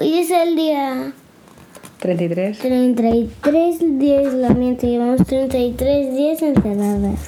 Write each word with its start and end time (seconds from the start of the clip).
Hoy 0.00 0.18
es 0.18 0.30
el 0.30 0.56
día 0.56 1.12
33. 2.00 2.58
33 2.58 3.98
de 3.98 4.16
aislamiento. 4.18 4.86
Llevamos 4.86 5.26
33 5.26 6.14
días 6.16 6.42
encerradas. 6.42 7.18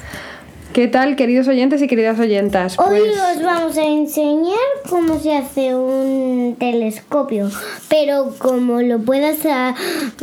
¿Qué 0.73 0.87
tal, 0.87 1.17
queridos 1.17 1.49
oyentes 1.49 1.81
y 1.81 1.87
queridas 1.87 2.17
oyentas? 2.17 2.79
Hoy 2.79 2.99
Pues 2.99 3.37
os 3.37 3.43
vamos 3.43 3.77
a 3.77 3.83
enseñar 3.83 4.55
cómo 4.89 5.19
se 5.19 5.35
hace 5.35 5.75
un 5.75 6.55
telescopio, 6.57 7.49
pero 7.89 8.33
como 8.37 8.81
lo 8.81 8.99
puedas 8.99 9.45
a- 9.45 9.75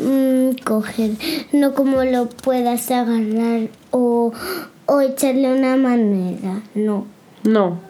mm, 0.02 0.52
coger, 0.64 1.10
no 1.52 1.74
como 1.74 2.02
lo 2.04 2.30
puedas 2.30 2.90
agarrar 2.90 3.68
o, 3.90 4.32
o 4.86 5.00
echarle 5.02 5.52
una 5.52 5.76
manera, 5.76 6.62
no. 6.74 7.04
no. 7.44 7.87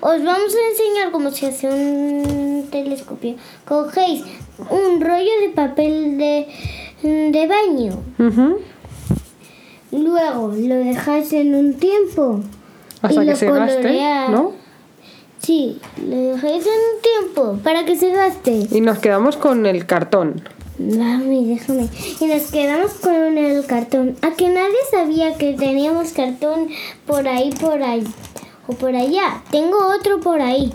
Os 0.00 0.24
vamos 0.24 0.54
a 0.54 0.70
enseñar 0.70 1.10
cómo 1.12 1.30
se 1.30 1.46
hace 1.46 1.68
un 1.68 2.68
telescopio. 2.70 3.36
Cogéis 3.66 4.22
un 4.58 5.00
rollo 5.00 5.30
de 5.40 5.48
papel 5.54 6.18
de, 6.18 6.46
de 7.02 7.46
baño, 7.46 8.02
luego 9.90 10.52
lo 10.56 10.74
dejáis 10.76 11.32
en 11.32 11.54
un 11.54 11.74
tiempo 11.74 12.40
Hasta 13.02 13.22
y 13.22 13.26
que 13.26 13.30
lo 13.32 13.36
se 13.36 13.46
gaste. 13.50 14.00
¿no? 14.30 14.52
Sí, 15.38 15.78
lo 16.02 16.16
dejáis 16.16 16.64
en 16.64 16.72
un 16.72 17.02
tiempo 17.02 17.58
para 17.62 17.84
que 17.84 17.96
se 17.96 18.10
gaste. 18.10 18.66
Y 18.70 18.80
nos 18.80 18.98
quedamos 18.98 19.36
con 19.36 19.66
el 19.66 19.84
cartón. 19.86 20.42
Dame, 20.78 21.44
déjame. 21.44 21.88
Y 22.20 22.24
nos 22.24 22.50
quedamos 22.50 22.94
con 22.94 23.38
el 23.38 23.64
cartón. 23.66 24.16
A 24.22 24.30
que 24.32 24.48
nadie 24.48 24.76
sabía 24.90 25.36
que 25.36 25.52
teníamos 25.52 26.12
cartón 26.12 26.68
por 27.06 27.28
ahí, 27.28 27.50
por 27.60 27.82
ahí. 27.82 28.04
O 28.66 28.72
por 28.72 28.94
allá. 28.94 29.42
Tengo 29.50 29.76
otro 29.98 30.20
por 30.20 30.40
ahí. 30.40 30.72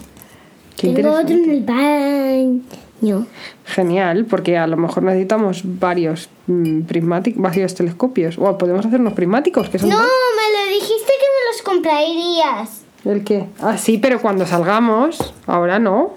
Qué 0.75 0.93
Tengo 0.93 1.11
otro 1.11 1.35
en 1.35 1.49
el 1.49 1.63
baño. 1.63 3.25
Genial, 3.65 4.25
porque 4.25 4.57
a 4.57 4.67
lo 4.67 4.77
mejor 4.77 5.03
necesitamos 5.03 5.61
varios 5.63 6.29
mm, 6.47 6.81
prismáticos, 6.81 7.41
varios 7.41 7.75
telescopios. 7.75 8.37
O 8.37 8.57
podemos 8.57 8.85
hacer 8.85 8.99
unos 8.99 9.13
prismáticos, 9.13 9.69
que 9.69 9.79
son 9.79 9.89
No, 9.89 9.97
me 9.97 10.03
lo 10.03 10.73
dijiste 10.73 11.11
que 11.19 11.25
me 11.35 11.51
los 11.51 11.61
comprarías. 11.61 12.81
¿El 13.05 13.23
qué? 13.23 13.47
Ah, 13.61 13.77
sí, 13.77 13.97
pero 13.97 14.21
cuando 14.21 14.45
salgamos, 14.45 15.33
ahora 15.47 15.79
no. 15.79 16.13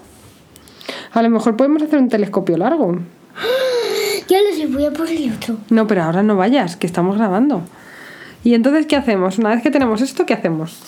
A 1.13 1.23
lo 1.23 1.31
mejor 1.31 1.57
podemos 1.57 1.83
hacer 1.83 1.99
un 1.99 2.09
telescopio 2.09 2.57
largo. 2.57 2.97
Ya 4.29 4.39
lo 4.41 4.57
sé, 4.57 4.67
voy 4.67 4.87
a 4.87 4.93
por 4.93 5.09
el 5.09 5.31
otro. 5.31 5.59
No, 5.69 5.87
pero 5.87 6.05
ahora 6.05 6.23
no 6.23 6.37
vayas, 6.37 6.77
que 6.77 6.87
estamos 6.87 7.19
grabando. 7.19 7.61
¿Y 8.45 8.55
entonces 8.55 8.87
qué 8.87 8.97
hacemos? 8.97 9.37
Una 9.37 9.51
vez 9.51 9.63
que 9.63 9.71
tenemos 9.71 10.01
esto, 10.01 10.25
¿qué 10.25 10.33
hacemos? 10.33 10.79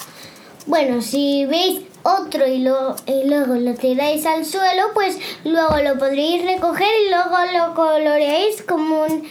Bueno, 0.67 1.03
si 1.03 1.45
veis 1.47 1.81
otro 2.03 2.47
y, 2.47 2.59
lo, 2.59 2.97
y 3.07 3.29
luego 3.29 3.55
lo 3.55 3.75
tiráis 3.75 4.25
al 4.27 4.45
suelo, 4.45 4.83
pues 4.95 5.19
luego 5.45 5.77
lo 5.83 5.99
podréis 5.99 6.45
recoger 6.45 6.89
y 7.07 7.11
luego 7.11 7.37
lo 7.59 7.75
coloreáis 7.75 8.63
como 8.63 9.05
un, 9.05 9.25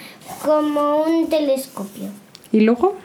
como 0.44 1.04
un 1.04 1.30
telescopio. 1.30 2.10
¿Y 2.52 2.62
luego? 2.62 2.96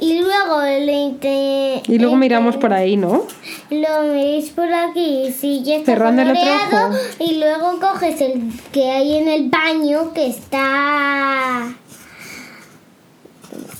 Y 0.00 0.20
luego 0.20 0.62
le 0.62 1.80
Y 1.88 1.98
luego 1.98 2.16
miramos 2.16 2.56
por 2.56 2.72
ahí, 2.72 2.96
¿no? 2.96 3.26
Lo 3.70 4.02
miréis 4.02 4.50
por 4.50 4.72
aquí, 4.72 5.34
si 5.36 5.62
ya 5.62 5.76
está 5.76 5.92
Cerrando 5.92 6.22
coloreado, 6.22 6.96
y 7.18 7.34
luego 7.34 7.80
coges 7.80 8.20
el 8.20 8.52
que 8.72 8.90
hay 8.90 9.16
en 9.16 9.28
el 9.28 9.50
baño 9.50 10.12
que 10.12 10.28
está 10.28 11.74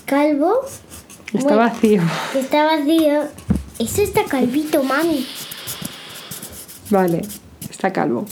calvo, 0.06 0.60
Está 1.32 1.54
Bueno. 1.54 1.56
vacío. 1.58 2.02
está 2.34 2.64
vacío. 2.64 3.22
Eso 3.78 4.02
está 4.02 4.24
calvito, 4.24 4.82
mami. 4.82 5.26
Vale, 6.90 7.22
está 7.70 7.92
calvo. 7.92 8.24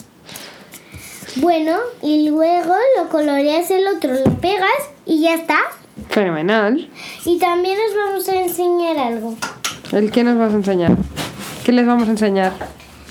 Bueno, 1.37 1.77
y 2.03 2.29
luego 2.29 2.75
lo 2.97 3.09
coloreas 3.11 3.71
el 3.71 3.87
otro, 3.89 4.13
lo 4.15 4.35
pegas 4.39 4.71
y 5.05 5.21
ya 5.21 5.35
está. 5.35 5.59
Fenomenal. 6.09 6.89
Y 7.25 7.39
también 7.39 7.77
os 7.89 7.95
vamos 7.97 8.29
a 8.29 8.37
enseñar 8.37 8.97
algo. 8.99 9.37
¿El 9.93 10.11
qué 10.11 10.25
nos 10.25 10.39
vas 10.39 10.53
a 10.53 10.57
enseñar? 10.57 10.97
¿Qué 11.65 11.73
les 11.73 11.87
vamos 11.87 12.09
a 12.09 12.13
enseñar? 12.13 12.53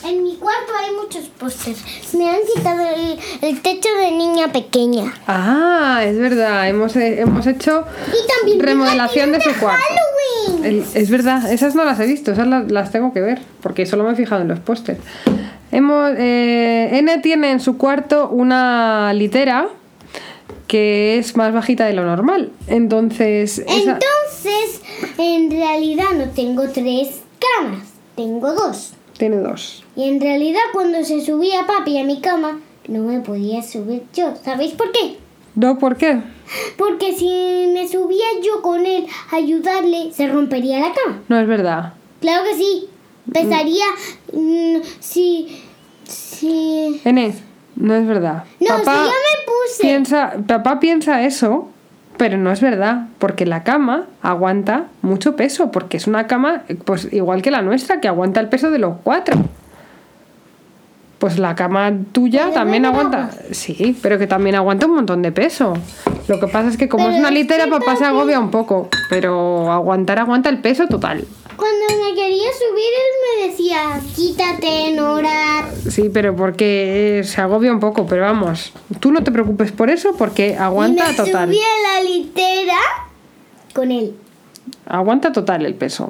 En 0.08 0.24
mi 0.24 0.36
cuarto 0.36 0.72
hay 0.78 0.94
muchos 0.96 1.26
pósters. 1.40 1.84
Me 2.14 2.30
han 2.30 2.38
quitado 2.54 2.82
el, 2.96 3.18
el 3.42 3.62
techo 3.62 3.90
de 4.00 4.12
niña 4.12 4.52
pequeña. 4.52 5.14
Ah, 5.28 6.02
es 6.06 6.18
verdad, 6.20 6.68
hemos, 6.70 6.96
eh, 6.96 7.22
hemos 7.22 7.46
hecho 7.48 7.84
Y 8.46 8.60
remodelación 8.60 9.32
de 9.32 9.42
su 9.42 9.54
cuarto. 9.60 9.84
El- 10.64 10.86
es 10.94 11.10
verdad, 11.10 11.52
esas 11.52 11.76
no 11.76 11.84
las 11.86 12.00
he 12.00 12.06
visto, 12.06 12.32
esas 12.32 12.48
las, 12.48 12.72
las 12.72 12.92
tengo 12.92 13.14
que 13.14 13.22
ver, 13.22 13.42
porque 13.62 13.86
solo 13.86 14.04
me 14.04 14.12
he 14.14 14.16
fijado 14.16 14.42
en 14.44 14.48
los 14.50 14.60
pósters. 14.60 15.00
Hemos, 15.72 16.12
eh, 16.18 16.90
N 16.94 17.18
tiene 17.20 17.52
en 17.52 17.60
su 17.60 17.78
cuarto 17.78 18.30
una 18.30 19.12
litera 19.14 19.68
que 20.68 21.18
es 21.18 21.36
más 21.36 21.54
bajita 21.54 21.86
de 21.86 21.94
lo 21.94 22.04
normal. 22.06 22.52
Entonces, 22.68 23.60
esa- 23.60 23.74
Entonces, 24.00 24.82
en 25.18 25.52
realidad 25.52 26.12
no 26.16 26.26
tengo 26.30 26.68
tres 26.70 27.22
camas, 27.40 27.88
tengo 28.16 28.54
dos. 28.54 28.94
tiene 29.18 29.38
dos. 29.38 29.84
Y 29.96 30.10
en 30.10 30.20
realidad 30.20 30.62
cuando 30.74 31.04
se 31.04 31.22
subía 31.22 31.66
papi 31.66 31.98
a 31.98 32.04
mi 32.04 32.20
cama, 32.20 32.60
no 32.88 33.00
me 33.04 33.20
podía 33.22 33.62
subir 33.62 34.04
yo. 34.14 34.34
¿Sabéis 34.44 34.74
por 34.74 34.92
qué? 34.92 35.18
¿No? 35.56 35.80
¿Por 35.80 35.96
qué? 35.96 36.22
Porque 36.78 37.14
si 37.14 37.72
me 37.74 37.88
subía 37.88 38.26
yo 38.44 38.62
con 38.62 38.86
él 38.86 39.08
a 39.32 39.38
ayudarle, 39.38 40.12
se 40.12 40.28
rompería 40.28 40.80
la 40.80 40.94
cama. 40.94 41.22
No 41.30 41.40
es 41.40 41.48
verdad. 41.48 41.94
Claro 42.20 42.44
que 42.44 42.56
sí. 42.56 42.90
Pesaría 43.32 43.86
mm, 44.34 44.78
si... 45.00 45.64
si... 46.04 47.02
N, 47.06 47.34
no 47.76 47.96
es 47.96 48.06
verdad. 48.06 48.44
No, 48.60 48.78
si 48.78 48.86
yo 48.86 48.92
me 48.92 49.46
puse... 49.46 49.82
piensa, 49.82 50.34
papá 50.46 50.80
piensa 50.80 51.24
eso, 51.24 51.70
pero 52.18 52.38
no 52.38 52.52
es 52.52 52.62
verdad, 52.62 53.08
porque 53.18 53.46
la 53.46 53.64
cama 53.64 54.06
aguanta 54.22 54.88
mucho 55.02 55.36
peso, 55.36 55.72
porque 55.72 55.98
es 55.98 56.06
una 56.06 56.28
cama, 56.28 56.64
pues 56.84 57.12
igual 57.12 57.42
que 57.42 57.52
la 57.52 57.62
nuestra, 57.62 58.00
que 58.00 58.08
aguanta 58.08 58.40
el 58.42 58.50
peso 58.50 58.70
de 58.72 58.80
los 58.80 58.98
cuatro. 59.04 59.40
Pues 61.26 61.40
la 61.40 61.56
cama 61.56 61.92
tuya 62.12 62.44
¿Puede 62.44 62.54
también 62.54 62.86
aguanta. 62.86 63.32
Sí, 63.50 63.98
pero 64.04 64.20
que 64.20 64.28
también 64.28 64.54
aguanta 64.54 64.86
un 64.86 64.94
montón 64.94 65.24
de 65.24 65.32
peso. 65.32 65.74
Lo 66.28 66.40
que 66.40 66.46
pasa 66.46 66.70
es 66.70 66.78
que 66.78 66.88
como 66.88 67.06
Pero 67.06 67.16
es 67.16 67.20
una 67.20 67.32
litera, 67.32 67.64
que 67.64 67.72
papá 67.72 67.96
se 67.96 68.06
agobia 68.06 68.40
un 68.40 68.52
poco. 68.52 68.90
Pero 69.10 69.72
aguantar 69.72 70.20
aguanta 70.20 70.50
el 70.50 70.60
peso 70.60 70.88
total. 70.88 71.26
Cuando 71.58 71.86
me 72.00 72.14
quería 72.14 72.44
subir, 72.54 72.92
él 72.94 73.42
me 73.42 73.48
decía, 73.48 74.00
quítate, 74.16 74.92
Nora. 74.92 75.68
Sí, 75.90 76.12
pero 76.14 76.36
porque 76.36 77.24
se 77.24 77.42
agobia 77.42 77.72
un 77.72 77.80
poco, 77.80 78.06
pero 78.06 78.22
vamos, 78.22 78.72
tú 79.00 79.12
no 79.12 79.24
te 79.24 79.32
preocupes 79.32 79.72
por 79.72 79.90
eso 79.90 80.14
porque 80.16 80.56
aguanta 80.56 81.06
y 81.06 81.10
me 81.10 81.18
total. 81.18 81.50
subí 81.50 81.58
a 81.58 82.04
la 82.04 82.04
litera 82.08 82.80
con 83.74 83.92
él. 83.92 84.14
Aguanta 84.86 85.32
total 85.32 85.66
el 85.66 85.74
peso. 85.74 86.08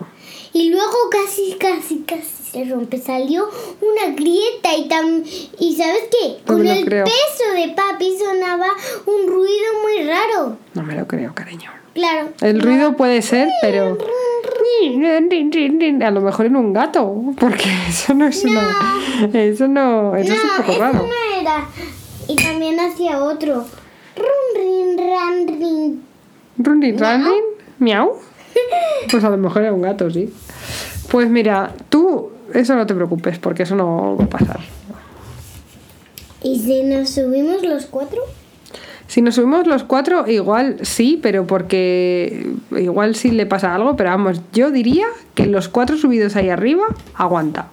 Y 0.52 0.72
luego 0.72 0.98
casi, 1.10 1.56
casi, 1.58 2.00
casi 2.00 2.45
se 2.56 2.64
rompe. 2.72 2.98
Salió 2.98 3.50
una 3.82 4.16
grieta 4.16 4.76
y 4.78 4.88
tam 4.88 5.24
y 5.60 5.76
¿sabes 5.76 6.04
qué? 6.10 6.38
No 6.48 6.54
Con 6.54 6.66
el 6.66 6.86
creo. 6.86 7.04
peso 7.04 7.54
de 7.54 7.74
papi 7.74 8.18
sonaba 8.18 8.68
un 9.06 9.28
ruido 9.28 9.66
muy 9.84 10.08
raro. 10.08 10.58
No 10.74 10.84
me 10.84 10.96
lo 10.96 11.06
creo, 11.06 11.34
cariño. 11.34 11.70
Claro. 11.94 12.30
El 12.42 12.62
ruido 12.62 12.96
puede 12.96 13.22
ser, 13.22 13.50
pero 13.62 13.98
a 16.02 16.12
lo 16.12 16.22
mejor 16.22 16.46
en 16.46 16.56
un 16.56 16.74
gato, 16.74 17.24
porque 17.40 17.66
eso 17.90 18.14
no 18.14 18.28
es 18.28 18.44
una 18.44 18.62
eso 19.34 19.68
no, 19.68 20.16
eso 20.16 20.34
es 20.34 20.40
un 20.44 20.48
no, 20.48 20.66
poco 20.66 20.80
raro. 20.80 20.94
no 21.00 21.40
era. 21.42 21.68
Y 22.28 22.36
también 22.36 22.80
hacía 22.80 23.22
otro. 23.24 23.66
Run, 24.16 24.56
rin, 24.56 24.98
ran, 24.98 25.48
rin. 25.48 26.04
Running, 26.58 26.98
running, 26.98 27.44
miau. 27.80 28.14
Pues 29.12 29.24
a 29.24 29.30
lo 29.30 29.38
mejor 29.38 29.62
era 29.64 29.74
un 29.74 29.82
gato, 29.82 30.10
sí. 30.10 30.34
Pues 31.12 31.30
mira, 31.30 31.74
tú 31.90 32.32
eso 32.56 32.76
no 32.76 32.86
te 32.86 32.96
preocupes, 32.96 33.40
porque 33.40 33.64
eso 33.64 33.76
no 33.76 34.18
va 34.18 34.26
a 34.26 34.30
pasar. 34.30 34.60
¿Y 36.42 36.60
si 36.60 36.84
nos 36.84 37.10
subimos 37.10 37.64
los 37.64 37.86
cuatro? 37.86 38.22
Si 39.08 39.22
nos 39.22 39.36
subimos 39.36 39.68
los 39.68 39.84
cuatro, 39.84 40.28
igual 40.28 40.80
sí, 40.82 41.20
pero 41.22 41.46
porque 41.46 42.54
igual 42.72 43.16
sí 43.16 43.32
le 43.32 43.46
pasa 43.46 43.76
algo, 43.76 43.96
pero 43.96 44.10
vamos, 44.10 44.42
yo 44.52 44.72
diría 44.72 45.06
que 45.36 45.46
los 45.46 45.70
cuatro 45.70 45.98
subidos 45.98 46.36
ahí 46.36 46.50
arriba 46.50 46.84
aguanta. 47.14 47.68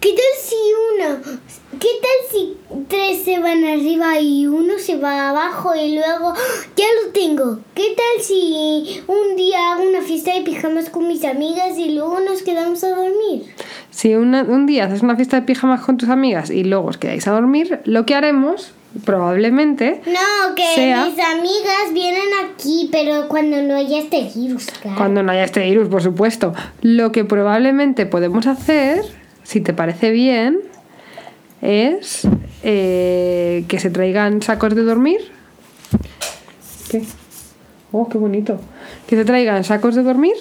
¿Qué 0.00 0.10
tal 0.10 0.42
si 0.42 0.56
uno? 0.94 1.38
¿Qué 1.82 1.88
tal 2.00 2.30
si 2.30 2.56
tres 2.88 3.24
se 3.24 3.40
van 3.40 3.64
arriba 3.64 4.20
y 4.20 4.46
uno 4.46 4.74
se 4.78 4.96
va 4.98 5.30
abajo 5.30 5.74
y 5.74 5.96
luego 5.96 6.32
ya 6.76 6.84
lo 7.04 7.10
tengo? 7.12 7.58
¿Qué 7.74 7.96
tal 7.96 8.22
si 8.24 9.02
un 9.08 9.34
día 9.36 9.72
hago 9.72 9.82
una 9.88 10.00
fiesta 10.02 10.32
de 10.32 10.42
pijamas 10.42 10.90
con 10.90 11.08
mis 11.08 11.24
amigas 11.24 11.76
y 11.78 11.90
luego 11.90 12.20
nos 12.20 12.42
quedamos 12.42 12.84
a 12.84 12.90
dormir? 12.90 13.46
Si 13.90 14.14
una- 14.14 14.44
un 14.44 14.66
día 14.66 14.84
haces 14.84 15.02
una 15.02 15.16
fiesta 15.16 15.40
de 15.40 15.42
pijamas 15.42 15.80
con 15.80 15.96
tus 15.96 16.08
amigas 16.08 16.50
y 16.50 16.62
luego 16.62 16.86
os 16.86 16.98
quedáis 16.98 17.26
a 17.26 17.32
dormir, 17.32 17.80
lo 17.84 18.06
que 18.06 18.14
haremos 18.14 18.72
probablemente 19.04 20.02
No, 20.06 20.54
que 20.54 20.74
Sea. 20.76 21.06
mis 21.06 21.18
amigas 21.18 21.92
vienen 21.92 22.28
aquí, 22.44 22.88
pero 22.92 23.26
cuando 23.26 23.60
no 23.60 23.74
haya 23.74 23.98
este 23.98 24.30
virus, 24.36 24.66
claro. 24.80 24.98
Cuando 24.98 25.22
no 25.24 25.32
haya 25.32 25.44
este 25.44 25.64
virus, 25.64 25.88
por 25.88 26.00
supuesto. 26.02 26.52
Lo 26.82 27.10
que 27.10 27.24
probablemente 27.24 28.06
podemos 28.06 28.46
hacer, 28.46 29.02
si 29.42 29.60
te 29.60 29.72
parece 29.72 30.10
bien, 30.12 30.60
es 31.62 32.26
eh, 32.64 33.64
que 33.68 33.78
se 33.78 33.88
traigan 33.88 34.42
sacos 34.42 34.74
de 34.74 34.82
dormir. 34.82 35.20
¿Qué? 36.90 37.02
Oh, 37.92 38.08
qué 38.08 38.18
bonito. 38.18 38.58
Que 39.06 39.16
se 39.16 39.24
traigan 39.24 39.64
sacos 39.64 39.94
de 39.94 40.02
dormir 40.02 40.34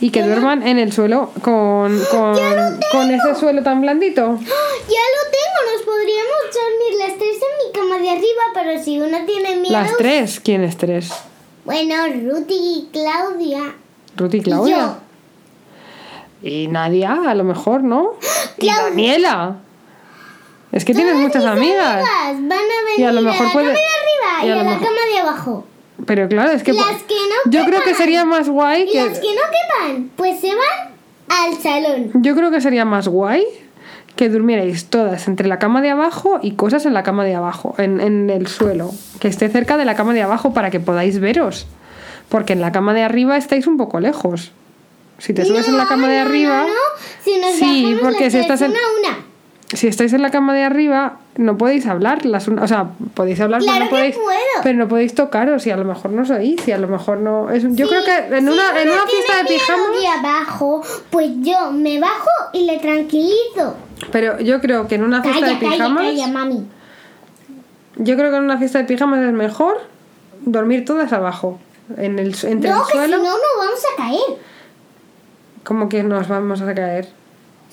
y 0.00 0.10
que 0.10 0.22
duerman 0.22 0.66
en 0.66 0.78
el 0.78 0.92
suelo 0.92 1.30
con, 1.42 1.96
con, 2.10 2.36
con 2.90 3.10
ese 3.10 3.34
suelo 3.38 3.62
tan 3.62 3.80
blandito. 3.80 4.38
Ya 4.82 4.98
lo 4.98 5.30
tengo, 5.30 5.72
nos 5.72 5.82
podríamos 5.86 6.42
dormir 6.52 6.98
las 6.98 7.16
tres 7.16 7.36
en 7.36 7.66
mi 7.66 7.72
cama 7.72 8.02
de 8.02 8.10
arriba, 8.10 8.42
pero 8.52 8.82
si 8.82 9.00
una 9.00 9.24
tiene 9.24 9.56
miedo... 9.56 9.72
Las 9.72 9.96
tres. 9.96 10.40
¿Quién 10.40 10.64
es 10.64 10.76
tres? 10.76 11.12
Bueno, 11.64 11.94
Ruti 12.08 12.54
y 12.54 12.88
Claudia. 12.92 13.76
Ruti 14.16 14.38
y 14.38 14.40
Claudia. 14.40 14.98
Y 16.42 16.66
Nadia, 16.66 17.30
a 17.30 17.34
lo 17.36 17.44
mejor, 17.44 17.84
¿no? 17.84 18.14
Y 18.58 18.62
Claudia. 18.62 18.90
Daniela. 18.90 19.56
Es 20.72 20.84
que 20.84 20.94
tienes 20.94 21.14
muchas 21.16 21.44
amigas. 21.44 22.02
Van 22.02 22.52
a 22.52 22.84
venir 22.86 22.98
Y 22.98 23.04
a 23.04 23.12
lo 23.12 23.20
a 23.20 23.22
mejor 23.22 23.46
la 23.46 23.52
puede- 23.52 23.66
cama 23.66 23.78
de 23.78 23.84
arriba 23.84 24.42
y 24.42 24.46
y 24.46 24.50
a 24.50 24.52
a, 24.52 24.56
la 24.56 24.64
mejor- 24.64 24.78
cama 24.88 25.00
de 25.14 25.18
abajo. 25.20 25.66
Pero 26.06 26.28
claro, 26.28 26.50
es 26.52 26.62
que. 26.62 26.72
Las 26.72 27.02
que 27.02 27.14
no 27.14 27.50
Yo 27.50 27.64
creo 27.64 27.78
que 27.80 27.84
quepan. 27.90 27.98
sería 27.98 28.24
más 28.24 28.48
guay 28.48 28.88
Y 28.92 28.96
las 28.96 29.18
que. 29.18 29.26
que 29.28 29.34
no 29.34 29.40
quepan, 29.90 30.10
pues 30.16 30.40
se 30.40 30.48
van 30.48 30.92
al 31.28 31.54
salón. 31.62 32.10
Yo 32.14 32.34
creo 32.34 32.50
que 32.50 32.60
sería 32.60 32.84
más 32.84 33.06
guay 33.08 33.44
que 34.16 34.28
durmierais 34.28 34.86
todas 34.86 35.28
entre 35.28 35.46
la 35.46 35.58
cama 35.58 35.80
de 35.80 35.90
abajo 35.90 36.38
y 36.42 36.52
cosas 36.52 36.84
en 36.86 36.94
la 36.94 37.02
cama 37.02 37.24
de 37.24 37.34
abajo, 37.34 37.74
en, 37.78 38.00
en 38.00 38.30
el 38.30 38.46
suelo. 38.46 38.90
Que 39.20 39.28
esté 39.28 39.48
cerca 39.48 39.76
de 39.76 39.84
la 39.84 39.94
cama 39.94 40.12
de 40.14 40.22
abajo 40.22 40.52
para 40.52 40.70
que 40.70 40.80
podáis 40.80 41.20
veros. 41.20 41.66
Porque 42.28 42.54
en 42.54 42.60
la 42.62 42.72
cama 42.72 42.94
de 42.94 43.02
arriba 43.02 43.36
estáis 43.36 43.66
un 43.66 43.76
poco 43.76 44.00
lejos. 44.00 44.52
Si 45.18 45.32
te 45.34 45.44
subes 45.44 45.68
en 45.68 45.76
la 45.78 45.86
cama 45.86 46.08
de 46.08 46.16
no, 46.16 46.22
arriba. 46.28 46.62
no. 46.62 46.72
Si 47.22 47.38
nos 47.38 47.52
Sí, 47.52 47.96
porque 48.02 48.30
si 48.30 48.38
estás 48.38 48.60
en- 48.62 48.70
una. 48.72 49.18
Si 49.68 49.86
estáis 49.86 50.12
en 50.12 50.20
la 50.20 50.30
cama 50.30 50.52
de 50.52 50.64
arriba, 50.64 51.16
no 51.36 51.56
podéis 51.56 51.86
hablar. 51.86 52.26
Las 52.26 52.46
un- 52.46 52.58
o 52.58 52.68
sea, 52.68 52.88
podéis 53.14 53.40
hablar, 53.40 53.62
Claro 53.62 53.78
pero 53.78 53.84
no 53.86 53.90
podéis. 53.90 54.16
Pero 54.62 54.78
no 54.78 54.88
podéis 54.88 55.14
tocaros 55.14 55.66
y 55.66 55.70
a 55.70 55.76
lo 55.78 55.84
mejor 55.86 56.10
no 56.10 56.22
os 56.22 56.30
oís 56.30 56.68
y 56.68 56.72
a 56.72 56.78
lo 56.78 56.88
mejor 56.88 57.18
no. 57.18 57.48
Es, 57.50 57.62
yo 57.62 57.70
Sí, 57.70 57.82
creo 57.88 58.04
que 58.04 58.36
en 58.36 58.46
si 58.46 58.52
una, 58.52 58.82
en 58.82 58.88
una 58.90 59.06
fiesta 59.06 59.42
de 59.44 59.98
de 60.00 60.06
abajo, 60.08 60.82
pues 61.10 61.30
yo 61.40 61.72
me 61.72 61.98
bajo 62.00 62.28
y 62.52 62.66
le 62.66 62.78
tranquilizo. 62.80 63.74
Pero 64.10 64.38
yo 64.40 64.60
creo 64.60 64.86
que 64.88 64.96
en 64.96 65.04
una 65.04 65.22
fiesta 65.22 65.40
Calla, 65.40 65.58
de 65.58 65.66
pijamas. 65.66 66.02
calla, 66.04 66.26
mami. 66.28 66.66
Yo 67.96 68.16
creo 68.16 68.30
que 68.30 68.36
en 68.36 68.44
una 68.44 68.58
fiesta 68.58 68.78
de 68.78 68.84
pijamas 68.84 69.20
es 69.24 69.32
mejor 69.32 69.80
dormir 70.42 70.84
todas 70.84 71.12
abajo. 71.14 71.58
En 71.96 72.18
el, 72.18 72.34
entre 72.44 72.70
No, 72.70 72.76
el 72.80 72.82
que 72.86 72.92
si 72.92 72.98
suelo. 72.98 73.16
no, 73.18 73.22
no 73.24 73.38
vamos 73.58 73.80
a 73.92 73.96
caer. 73.96 74.38
Como 75.64 75.88
que 75.88 76.02
nos 76.02 76.28
vamos 76.28 76.60
a 76.60 76.74
caer. 76.74 77.08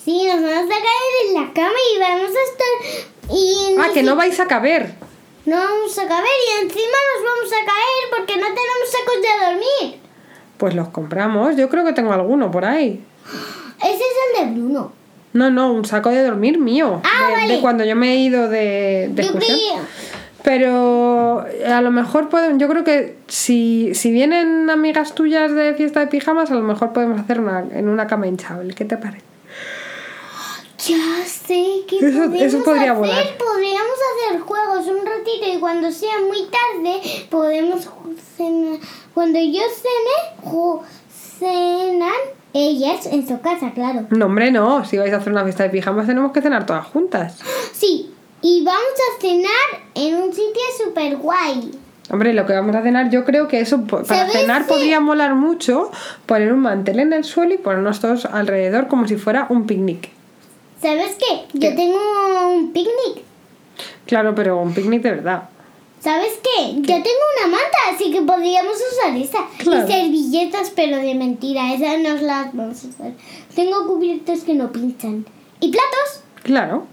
Sí, 0.04 0.24
nos 0.26 0.42
vamos 0.42 0.64
a 0.64 0.68
caer 0.68 1.28
en 1.28 1.34
la 1.34 1.52
cama 1.52 1.78
y 1.94 1.98
vamos 2.00 2.30
a 2.30 2.42
estar... 2.50 3.36
Y 3.36 3.76
Ah, 3.78 3.88
que 3.92 4.02
no 4.02 4.16
vais 4.16 4.38
a 4.40 4.46
caber. 4.46 4.94
No 5.46 5.56
vamos 5.56 5.98
a 5.98 6.08
caber 6.08 6.30
y 6.48 6.62
encima 6.64 6.96
nos 7.14 7.24
vamos 7.24 7.52
a 7.52 7.64
caer 7.66 8.10
porque 8.16 8.36
no 8.36 8.46
tenemos 8.46 8.90
sacos 8.90 9.22
de 9.22 9.46
dormir. 9.46 10.00
Pues 10.58 10.74
los 10.74 10.88
compramos. 10.88 11.56
Yo 11.56 11.68
creo 11.68 11.84
que 11.84 11.92
tengo 11.92 12.12
alguno 12.12 12.50
por 12.50 12.64
ahí. 12.64 13.02
Ese 13.82 13.94
es 13.94 14.40
el 14.40 14.54
de 14.54 14.60
Bruno. 14.60 14.92
No, 15.32 15.50
no, 15.50 15.72
un 15.72 15.84
saco 15.84 16.10
de 16.10 16.24
dormir 16.24 16.58
mío. 16.58 17.00
Ah, 17.04 17.28
de, 17.28 17.32
vale. 17.34 17.54
de 17.54 17.60
cuando 17.60 17.84
yo 17.84 17.94
me 17.94 18.12
he 18.12 18.16
ido 18.16 18.48
de, 18.48 19.08
de 19.12 19.22
excursión. 19.22 19.86
Pero 20.42 21.44
a 21.66 21.82
lo 21.82 21.90
mejor 21.90 22.28
pueden, 22.30 22.58
yo 22.58 22.68
creo 22.68 22.82
que 22.82 23.16
si, 23.28 23.94
si 23.94 24.10
vienen 24.10 24.70
amigas 24.70 25.14
tuyas 25.14 25.54
de 25.54 25.74
fiesta 25.74 26.00
de 26.00 26.06
pijamas, 26.06 26.50
a 26.50 26.54
lo 26.54 26.62
mejor 26.62 26.92
podemos 26.92 27.20
hacer 27.20 27.40
una, 27.40 27.60
en 27.72 27.88
una 27.88 28.06
cama 28.06 28.26
hinchable. 28.26 28.74
¿Qué 28.74 28.84
te 28.84 28.96
parece? 28.96 29.24
Ya 30.90 31.24
sé 31.26 31.82
que 31.88 31.96
Eso- 31.98 32.18
podemos 32.18 32.42
eso 32.42 32.62
podría 32.64 32.92
hacer. 32.92 32.96
volar. 32.96 33.24
Podríamos 33.38 33.96
hacer 34.10 34.40
juegos 34.40 34.86
un 34.86 35.06
ratito 35.06 35.46
y 35.54 35.58
cuando 35.58 35.90
sea 35.90 36.18
muy 36.26 36.42
tarde 36.46 37.00
podemos 37.30 37.88
cenar. 38.36 38.78
Cuando 39.14 39.38
yo 39.38 39.60
cene, 39.72 40.80
cenan 41.38 42.12
ellas 42.52 43.06
en 43.06 43.26
su 43.26 43.40
casa, 43.40 43.72
claro. 43.72 44.06
No, 44.10 44.26
hombre, 44.26 44.50
no. 44.50 44.84
Si 44.84 44.98
vais 44.98 45.12
a 45.12 45.16
hacer 45.18 45.32
una 45.32 45.44
fiesta 45.44 45.62
de 45.64 45.70
pijamas, 45.70 46.06
tenemos 46.06 46.32
que 46.32 46.42
cenar 46.42 46.66
todas 46.66 46.86
juntas. 46.86 47.38
Sí, 47.72 48.12
y 48.42 48.64
vamos 48.64 48.80
a 48.82 49.20
cenar 49.20 49.82
en 49.94 50.16
un 50.16 50.30
sitio 50.32 50.62
súper 50.84 51.16
guay. 51.16 51.70
Hombre, 52.12 52.34
lo 52.34 52.44
que 52.44 52.52
vamos 52.54 52.74
a 52.74 52.82
cenar, 52.82 53.08
yo 53.10 53.24
creo 53.24 53.46
que 53.46 53.60
eso 53.60 53.82
para 53.84 54.28
cenar 54.28 54.66
podría 54.66 54.98
molar 54.98 55.36
mucho 55.36 55.90
poner 56.26 56.52
un 56.52 56.58
mantel 56.60 56.98
en 56.98 57.12
el 57.12 57.22
suelo 57.24 57.54
y 57.54 57.58
ponernos 57.58 58.00
todos 58.00 58.24
alrededor 58.24 58.88
como 58.88 59.06
si 59.06 59.16
fuera 59.16 59.46
un 59.48 59.66
picnic. 59.66 60.10
¿Sabes 60.80 61.16
qué? 61.18 61.46
¿Qué? 61.52 61.58
Yo 61.58 61.74
tengo 61.76 61.98
un 62.54 62.72
picnic. 62.72 63.22
Claro, 64.06 64.34
pero 64.34 64.58
un 64.60 64.72
picnic 64.74 65.02
de 65.02 65.10
verdad. 65.10 65.48
¿Sabes 66.00 66.40
qué? 66.42 66.72
Yo 66.76 66.80
tengo 66.82 67.24
una 67.38 67.48
manta, 67.48 67.76
así 67.94 68.10
que 68.10 68.22
podríamos 68.22 68.74
usar 68.92 69.14
esa. 69.16 69.38
Claro. 69.58 69.86
Y 69.86 69.92
servilletas, 69.92 70.70
pero 70.74 70.96
de 70.96 71.14
mentira, 71.14 71.74
esas 71.74 71.98
no 72.00 72.14
las 72.26 72.54
vamos 72.54 72.84
a 72.84 72.88
usar. 72.88 73.12
Tengo 73.54 73.86
cubiertos 73.86 74.40
que 74.40 74.54
no 74.54 74.72
pinchan. 74.72 75.26
¿Y 75.60 75.70
platos? 75.70 76.22
Claro. 76.42 76.86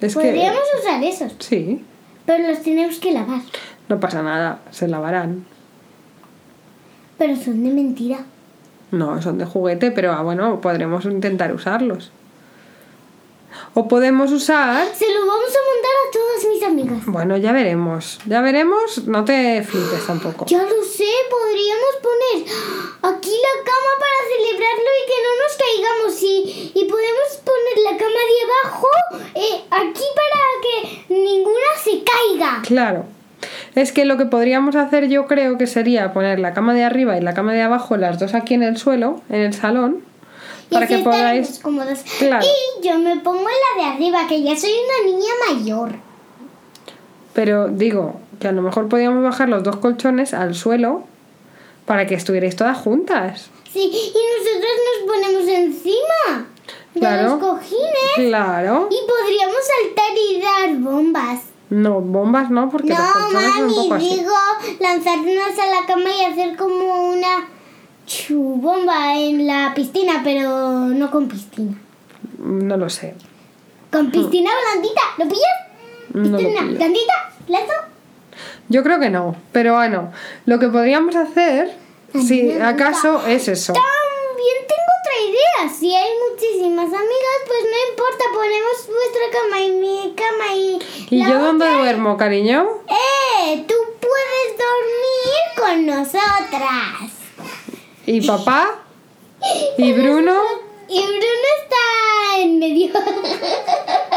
Es 0.00 0.14
Podríamos 0.14 0.60
que. 0.74 0.80
usar 0.80 1.02
esos, 1.04 1.32
Sí, 1.38 1.82
pero 2.26 2.48
los 2.48 2.60
tenemos 2.60 2.98
que 2.98 3.12
lavar. 3.12 3.40
no 3.88 4.00
pasa 4.00 4.20
nada, 4.22 4.60
se 4.70 4.88
lavarán. 4.88 5.46
Pero 7.18 7.36
son 7.36 7.62
de 7.62 7.70
mentira. 7.70 8.18
No, 8.90 9.22
son 9.22 9.38
de 9.38 9.46
juguete, 9.46 9.92
pero 9.92 10.12
ah, 10.12 10.22
bueno, 10.22 10.60
podremos 10.60 11.04
intentar 11.06 11.54
usarlos. 11.54 12.10
O 13.74 13.88
podemos 13.88 14.32
usar. 14.32 14.86
Se 14.94 15.12
lo 15.12 15.26
vamos 15.26 15.50
a 15.50 15.62
montar 15.70 15.92
a 15.92 16.10
todas 16.12 16.44
mis 16.52 16.62
amigas. 16.62 17.06
Bueno, 17.06 17.36
ya 17.36 17.52
veremos. 17.52 18.18
Ya 18.26 18.40
veremos. 18.40 19.06
No 19.06 19.24
te 19.24 19.62
flipes 19.62 20.06
tampoco. 20.06 20.46
Ya 20.46 20.62
lo 20.62 20.82
sé, 20.82 21.10
podríamos 21.30 21.94
poner 22.02 22.52
aquí 23.02 23.30
la 23.30 23.64
cama 23.64 23.92
para 23.98 24.18
celebrarlo 24.28 24.90
y 25.00 25.06
que 25.08 25.18
no 25.24 25.32
nos 25.42 25.56
caigamos. 25.62 26.22
Y, 26.22 26.72
y 26.74 26.84
podemos 26.84 27.28
poner 27.44 27.92
la 27.92 27.98
cama 27.98 28.20
de 28.30 28.38
abajo 28.46 28.88
eh, 29.34 29.64
aquí 29.70 30.04
para 30.14 30.42
que 30.62 31.14
ninguna 31.14 31.70
se 31.82 32.02
caiga. 32.02 32.62
Claro. 32.62 33.04
Es 33.74 33.92
que 33.92 34.04
lo 34.04 34.18
que 34.18 34.26
podríamos 34.26 34.76
hacer 34.76 35.08
yo 35.08 35.26
creo 35.26 35.56
que 35.56 35.66
sería 35.66 36.12
poner 36.12 36.38
la 36.38 36.52
cama 36.52 36.74
de 36.74 36.84
arriba 36.84 37.16
y 37.16 37.22
la 37.22 37.34
cama 37.34 37.54
de 37.54 37.62
abajo, 37.62 37.96
las 37.96 38.18
dos 38.18 38.34
aquí 38.34 38.54
en 38.54 38.62
el 38.62 38.76
suelo, 38.76 39.22
en 39.30 39.40
el 39.40 39.54
salón, 39.54 40.04
para 40.72 40.86
que 40.86 40.98
podáis... 40.98 41.58
cómodos. 41.60 42.00
Claro. 42.18 42.44
Y 42.44 42.86
yo 42.86 42.98
me 42.98 43.16
pongo 43.20 43.40
en 43.40 43.44
la 43.44 43.82
de 43.84 43.90
arriba, 43.94 44.26
que 44.28 44.42
ya 44.42 44.56
soy 44.56 44.70
una 44.72 45.10
niña 45.10 45.32
mayor. 45.50 45.92
Pero 47.32 47.68
digo 47.68 48.20
que 48.40 48.48
a 48.48 48.52
lo 48.52 48.62
mejor 48.62 48.88
podríamos 48.88 49.22
bajar 49.22 49.48
los 49.48 49.62
dos 49.62 49.76
colchones 49.76 50.34
al 50.34 50.54
suelo 50.54 51.04
para 51.86 52.06
que 52.06 52.14
estuvierais 52.14 52.56
todas 52.56 52.76
juntas. 52.78 53.48
Sí, 53.72 53.90
y 53.90 54.12
nosotros 54.12 54.72
nos 54.86 55.14
ponemos 55.14 55.48
encima 55.48 56.46
de 56.94 57.00
Claro. 57.00 57.22
los 57.30 57.38
cojines. 57.38 58.12
Claro. 58.16 58.88
Y 58.90 58.96
podríamos 59.08 59.56
saltar 59.56 60.12
y 60.16 60.40
dar 60.40 60.76
bombas. 60.78 61.40
No, 61.70 62.00
bombas 62.02 62.50
no, 62.50 62.68
porque 62.68 62.90
los 62.90 62.98
No, 62.98 63.06
colchones 63.12 63.52
son 63.54 63.64
un 63.64 63.74
poco 63.74 63.88
mami, 63.88 64.06
así. 64.10 64.18
digo 64.18 64.32
lanzarnos 64.80 65.58
a 65.58 65.66
la 65.80 65.86
cama 65.86 66.10
y 66.20 66.24
hacer 66.26 66.56
como 66.56 67.08
una 67.12 67.48
chubomba 68.06 69.14
en 69.16 69.46
la 69.46 69.72
piscina, 69.74 70.20
pero 70.24 70.48
no 70.86 71.10
con 71.10 71.28
piscina. 71.28 71.76
No 72.38 72.76
lo 72.76 72.88
sé. 72.90 73.14
Con 73.90 74.10
piscina 74.10 74.50
blandita, 74.72 75.02
¿lo 75.18 75.24
pillas? 75.28 75.44
No 76.14 76.30
lo 76.30 76.38
Piscina 76.38 76.60
pillo. 76.62 76.76
blandita, 76.76 77.14
¿lazo? 77.48 77.72
Yo 78.68 78.82
creo 78.82 78.98
que 79.00 79.10
no. 79.10 79.36
Pero 79.52 79.74
bueno, 79.74 80.12
lo 80.46 80.58
que 80.58 80.68
podríamos 80.68 81.14
hacer, 81.16 81.76
Ay, 82.14 82.22
si 82.22 82.52
acaso, 82.52 83.26
es 83.26 83.48
eso. 83.48 83.72
También 83.72 84.56
tengo 84.66 84.92
otra 85.00 85.16
idea. 85.28 85.74
Si 85.78 85.94
hay 85.94 86.10
muchísimas 86.30 86.86
amigas, 86.86 87.38
pues 87.46 87.60
no 87.64 87.90
importa, 87.90 88.24
ponemos 88.32 88.88
vuestra 88.88 89.40
cama 89.40 89.60
y 89.62 89.70
mi 89.72 90.14
cama 90.16 90.54
y. 90.56 90.78
¿Y 91.14 91.18
la 91.18 91.28
yo 91.28 91.38
dónde 91.40 91.66
otra. 91.66 91.78
duermo, 91.78 92.16
cariño? 92.16 92.66
¡Eh! 92.88 93.64
Tú 93.68 93.74
puedes 94.00 94.58
dormir 94.58 95.42
con 95.56 95.86
nosotras. 95.86 97.21
¿Y 98.06 98.26
papá? 98.26 98.80
¿Y 99.78 99.92
Bruno? 99.92 100.34
Y 100.88 101.00
Bruno 101.00 101.48
está 101.62 102.40
en 102.40 102.58
medio. 102.58 102.92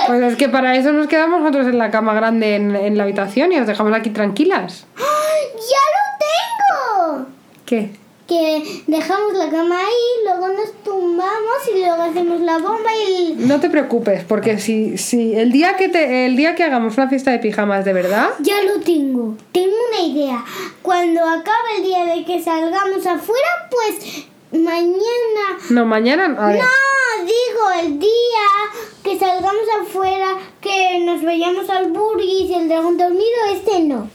Pues 0.07 0.21
es 0.21 0.35
que 0.37 0.49
para 0.49 0.75
eso 0.75 0.91
nos 0.91 1.07
quedamos 1.07 1.39
nosotros 1.39 1.67
en 1.67 1.77
la 1.77 1.89
cama 1.89 2.13
grande 2.13 2.55
en, 2.55 2.75
en 2.75 2.97
la 2.97 3.03
habitación 3.03 3.51
y 3.51 3.59
os 3.59 3.67
dejamos 3.67 3.93
aquí 3.93 4.09
tranquilas. 4.09 4.85
¡Ya 4.97 5.83
lo 5.95 7.17
tengo! 7.17 7.27
¿Qué? 7.65 8.04
Que 8.27 8.83
dejamos 8.87 9.33
la 9.33 9.49
cama 9.51 9.79
ahí, 9.79 10.25
luego 10.25 10.47
nos 10.47 10.73
tumbamos 10.83 11.57
y 11.71 11.79
luego 11.79 12.01
hacemos 12.01 12.41
la 12.41 12.57
bomba 12.57 12.89
y 12.95 13.33
el... 13.33 13.47
No 13.47 13.59
te 13.59 13.69
preocupes, 13.69 14.23
porque 14.23 14.57
si, 14.57 14.97
si 14.97 15.35
el 15.35 15.51
día 15.51 15.75
que 15.77 15.89
te, 15.89 16.25
el 16.25 16.35
día 16.35 16.55
que 16.55 16.63
hagamos 16.63 16.97
una 16.97 17.07
fiesta 17.07 17.29
de 17.29 17.37
pijamas 17.37 17.85
de 17.85 17.93
verdad, 17.93 18.29
Ya 18.39 18.63
lo 18.63 18.79
tengo. 18.79 19.35
Tengo 19.51 19.75
una 19.91 20.01
idea. 20.07 20.43
Cuando 20.81 21.21
acabe 21.21 21.77
el 21.77 21.83
día 21.83 22.05
de 22.05 22.25
que 22.25 22.41
salgamos 22.41 23.05
afuera, 23.05 23.69
pues 23.69 24.25
mañana. 24.51 25.59
No, 25.69 25.85
mañana. 25.85 26.27
No, 26.27 26.39
digo 27.25 27.71
el 27.83 27.99
día 27.99 28.09
que 29.03 29.19
salgamos 29.19 29.65
afuera, 29.81 30.37
que 30.61 30.99
nos 31.05 31.23
vayamos 31.23 31.69
al 31.69 31.91
Burgis 31.91 32.49
y 32.49 32.53
el 32.55 32.67
dragón 32.67 32.97
dormido, 32.97 33.37
este 33.53 33.81
no. 33.81 34.09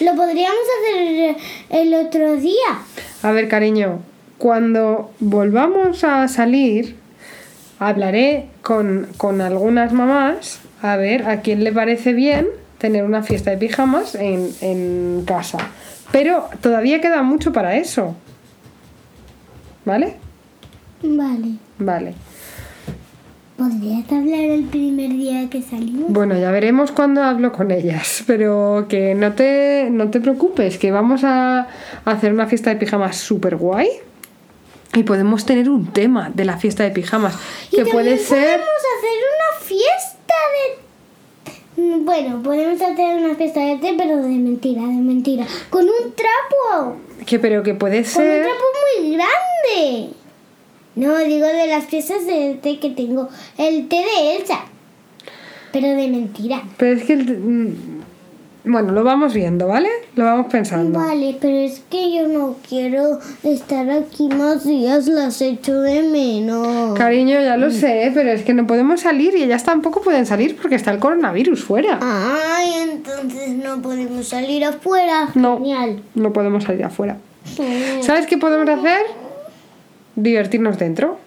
Lo 0.00 0.14
podríamos 0.14 0.62
hacer 0.80 1.36
el 1.70 1.94
otro 1.94 2.36
día. 2.36 2.82
A 3.22 3.32
ver, 3.32 3.48
cariño, 3.48 4.00
cuando 4.38 5.10
volvamos 5.20 6.04
a 6.04 6.28
salir, 6.28 6.96
hablaré 7.78 8.48
con, 8.62 9.08
con 9.16 9.40
algunas 9.40 9.92
mamás 9.92 10.60
a 10.80 10.96
ver 10.96 11.26
a 11.28 11.40
quién 11.40 11.64
le 11.64 11.72
parece 11.72 12.12
bien 12.12 12.48
tener 12.78 13.04
una 13.04 13.22
fiesta 13.22 13.50
de 13.50 13.58
pijamas 13.58 14.14
en, 14.14 14.50
en 14.60 15.24
casa. 15.26 15.58
Pero 16.12 16.48
todavía 16.60 17.00
queda 17.00 17.22
mucho 17.22 17.52
para 17.52 17.76
eso. 17.76 18.14
¿Vale? 19.84 20.16
Vale. 21.02 21.56
Vale. 21.78 22.14
¿Podrías 23.58 24.10
hablar 24.12 24.38
el 24.38 24.66
primer 24.66 25.10
día 25.10 25.50
que 25.50 25.60
salimos? 25.62 26.12
Bueno, 26.12 26.38
ya 26.38 26.52
veremos 26.52 26.92
cuando 26.92 27.24
hablo 27.24 27.50
con 27.50 27.72
ellas, 27.72 28.22
pero 28.28 28.86
que 28.88 29.16
no 29.16 29.32
te, 29.32 29.88
no 29.90 30.10
te 30.10 30.20
preocupes, 30.20 30.78
que 30.78 30.92
vamos 30.92 31.24
a 31.24 31.66
hacer 32.04 32.32
una 32.32 32.46
fiesta 32.46 32.70
de 32.70 32.76
pijamas 32.76 33.16
súper 33.16 33.56
guay 33.56 33.88
y 34.94 35.02
podemos 35.02 35.44
tener 35.44 35.68
un 35.68 35.92
tema 35.92 36.30
de 36.32 36.44
la 36.44 36.56
fiesta 36.56 36.84
de 36.84 36.90
pijamas, 36.92 37.36
Y 37.72 37.76
que 37.76 37.86
puede 37.86 38.16
ser... 38.18 38.60
Podemos 38.60 38.68
hacer 38.96 39.18
una 39.34 39.66
fiesta 39.66 40.34
de. 41.76 41.98
Bueno, 42.04 42.42
podemos 42.42 42.80
hacer 42.80 43.18
una 43.24 43.34
fiesta 43.34 43.60
de 43.60 43.76
té, 43.78 43.94
pero 43.98 44.16
de 44.18 44.28
mentira, 44.28 44.82
de 44.82 44.88
mentira. 44.88 45.46
Con 45.68 45.84
un 45.84 46.14
trapo. 46.14 46.96
Que, 47.26 47.38
pero 47.40 47.62
que 47.64 47.74
puede 47.74 48.02
Con 48.02 48.22
un 48.22 48.28
ser... 48.28 48.42
trapo 48.44 48.64
muy 49.00 49.12
grande. 49.14 50.14
No, 50.98 51.16
digo 51.18 51.46
de 51.46 51.66
las 51.68 51.84
fiestas 51.86 52.26
de 52.26 52.58
té 52.62 52.78
que 52.78 52.90
tengo. 52.90 53.28
El 53.56 53.88
té 53.88 53.96
de 53.96 54.36
Elsa. 54.36 54.60
Pero 55.72 55.88
de 55.88 56.08
mentira. 56.08 56.62
Pero 56.76 56.96
es 56.98 57.04
que... 57.04 57.12
el- 57.12 57.38
mm, 57.38 57.74
Bueno, 58.64 58.92
lo 58.92 59.02
vamos 59.04 59.32
viendo, 59.32 59.66
¿vale? 59.68 59.88
Lo 60.14 60.24
vamos 60.24 60.46
pensando. 60.50 60.98
Vale, 60.98 61.36
pero 61.40 61.56
es 61.56 61.80
que 61.88 62.12
yo 62.14 62.28
no 62.28 62.56
quiero 62.68 63.18
estar 63.42 63.88
aquí 63.90 64.28
más 64.28 64.66
días, 64.66 65.06
las 65.06 65.40
echo 65.40 65.80
de 65.80 66.02
menos. 66.02 66.98
Cariño, 66.98 67.40
ya 67.40 67.56
lo 67.56 67.70
sé, 67.70 68.10
pero 68.12 68.30
es 68.30 68.42
que 68.42 68.52
no 68.52 68.66
podemos 68.66 69.00
salir 69.02 69.34
y 69.36 69.42
ellas 69.44 69.64
tampoco 69.64 70.02
pueden 70.02 70.26
salir 70.26 70.56
porque 70.60 70.74
está 70.74 70.90
el 70.90 70.98
coronavirus 70.98 71.62
fuera. 71.64 71.98
Ay, 72.02 72.72
entonces 72.90 73.50
no 73.50 73.80
podemos 73.80 74.26
salir 74.28 74.64
afuera. 74.64 75.28
No. 75.34 75.56
Genial. 75.58 76.02
No 76.14 76.32
podemos 76.32 76.64
salir 76.64 76.84
afuera. 76.84 77.16
¿Sabes 78.02 78.26
qué 78.26 78.36
podemos 78.36 78.68
hacer? 78.68 79.00
Divertirnos 80.20 80.78
dentro. 80.78 81.18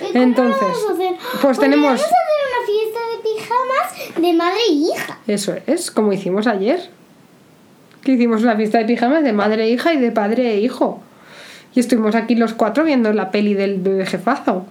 ¿Y 0.00 0.12
cómo 0.12 0.22
Entonces, 0.24 0.60
vamos 0.60 0.84
a 0.90 0.92
hacer? 0.92 1.14
pues 1.40 1.58
tenemos- 1.58 2.00
Podríamos 2.00 2.04
hacer 2.04 2.40
una 2.50 2.66
fiesta 2.66 3.00
de 3.10 3.22
pijamas 3.22 4.22
de 4.22 4.32
madre 4.34 4.60
e 4.68 4.72
hija. 4.72 5.18
Eso 5.26 5.54
es, 5.66 5.90
como 5.90 6.12
hicimos 6.12 6.46
ayer. 6.46 6.90
Que 8.02 8.12
hicimos 8.12 8.42
una 8.42 8.54
fiesta 8.56 8.78
de 8.78 8.84
pijamas 8.84 9.24
de 9.24 9.32
madre 9.32 9.64
e 9.64 9.70
hija 9.70 9.94
y 9.94 9.98
de 9.98 10.10
padre 10.12 10.52
e 10.52 10.60
hijo. 10.60 11.00
Y 11.74 11.80
estuvimos 11.80 12.14
aquí 12.14 12.34
los 12.34 12.52
cuatro 12.52 12.84
viendo 12.84 13.12
la 13.14 13.30
peli 13.30 13.54
del 13.54 13.80
bebé 13.80 14.04
jefazo. 14.06 14.66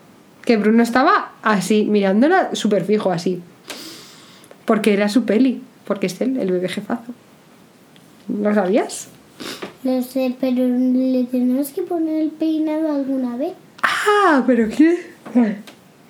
Que 0.45 0.57
Bruno 0.57 0.83
estaba 0.83 1.31
así, 1.41 1.85
mirándola 1.85 2.49
súper 2.53 2.85
fijo, 2.85 3.11
así. 3.11 3.41
Porque 4.65 4.93
era 4.93 5.09
su 5.09 5.25
peli. 5.25 5.61
Porque 5.85 6.05
es 6.07 6.21
él, 6.21 6.37
el 6.37 6.51
bebé 6.51 6.69
jefazo. 6.69 7.11
¿Lo 8.29 8.53
sabías? 8.53 9.07
Lo 9.83 10.01
sé, 10.01 10.35
pero 10.39 10.65
le 10.65 11.25
tenemos 11.25 11.71
que 11.71 11.81
poner 11.81 12.21
el 12.21 12.29
peinado 12.31 12.93
alguna 12.93 13.35
vez. 13.35 13.53
Ah, 13.81 14.43
pero 14.47 14.69
qué. 14.69 15.11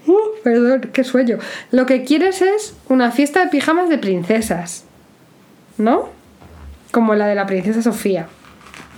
Uh, 0.06 0.18
perdón, 0.44 0.89
qué 0.94 1.03
sueño. 1.03 1.39
Lo 1.72 1.86
que 1.86 2.03
quieres 2.03 2.42
es 2.42 2.75
una 2.89 3.12
fiesta 3.12 3.39
de 3.39 3.48
pijamas 3.48 3.89
de 3.89 3.98
princesas. 3.98 4.84
¿No? 5.77 6.10
Como 6.92 7.15
la 7.15 7.25
de 7.25 7.36
la 7.36 7.46
princesa 7.46 7.82
Sofía. 7.82 8.27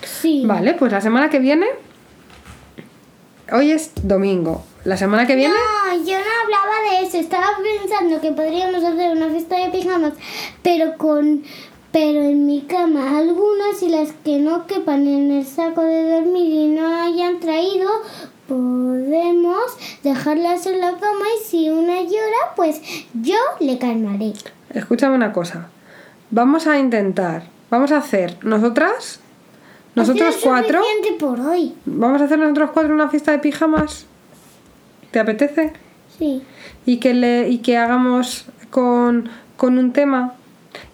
Sí. 0.04 0.44
Vale, 0.46 0.74
pues 0.74 0.92
la 0.92 1.02
semana 1.02 1.30
que 1.30 1.40
viene. 1.40 1.68
Hoy 3.52 3.72
es 3.72 3.92
domingo. 4.04 4.66
La 4.84 4.98
semana 4.98 5.26
que 5.26 5.36
viene. 5.36 5.54
No, 5.54 5.94
yo 5.94 6.18
no 6.18 6.32
hablaba 6.44 6.74
de 6.90 7.08
eso. 7.08 7.18
Estaba 7.18 7.48
pensando 7.82 8.20
que 8.20 8.32
podríamos 8.32 8.84
hacer 8.84 9.16
una 9.16 9.30
fiesta 9.30 9.58
de 9.58 9.70
pijamas, 9.70 10.14
pero 10.62 10.98
con. 10.98 11.44
Pero 11.96 12.24
en 12.24 12.46
mi 12.46 12.64
cama, 12.64 13.18
algunas 13.18 13.82
y 13.82 13.88
las 13.88 14.12
que 14.26 14.38
no 14.38 14.68
quepan 14.68 15.08
en 15.08 15.32
el 15.32 15.46
saco 15.46 15.82
de 15.82 16.12
dormir 16.12 16.54
y 16.54 16.68
no 16.68 16.94
hayan 16.94 17.40
traído, 17.40 17.90
podemos 18.50 19.64
dejarlas 20.04 20.66
en 20.66 20.82
la 20.82 20.92
cama 20.92 21.26
y 21.40 21.46
si 21.46 21.70
una 21.70 22.02
llora, 22.02 22.54
pues 22.58 22.82
yo 23.14 23.38
le 23.62 23.78
calmaré. 23.78 24.34
Escúchame 24.72 25.16
una 25.16 25.32
cosa. 25.32 25.70
Vamos 26.32 26.68
a 26.68 26.78
intentar. 26.78 27.44
Vamos 27.70 27.94
a 27.94 28.00
hacer 28.00 28.40
nosotras. 28.44 29.22
Nosotros 29.96 30.36
cuatro. 30.44 30.84
suficiente 30.84 31.18
por 31.18 31.40
hoy. 31.40 31.76
Vamos 31.86 32.22
a 32.22 32.26
hacer 32.26 32.40
nosotros 32.40 32.72
cuatro 32.74 32.94
una 32.94 33.08
fiesta 33.08 33.32
de 33.32 33.40
pijamas. 33.40 34.06
¿Te 35.12 35.20
apetece? 35.20 35.72
Sí. 36.20 36.44
y 36.86 36.98
que 36.98 37.14
le 37.14 37.48
y 37.48 37.60
que 37.60 37.78
hagamos 37.78 38.48
con, 38.70 39.30
con 39.56 39.78
un 39.78 39.94
tema 39.94 40.34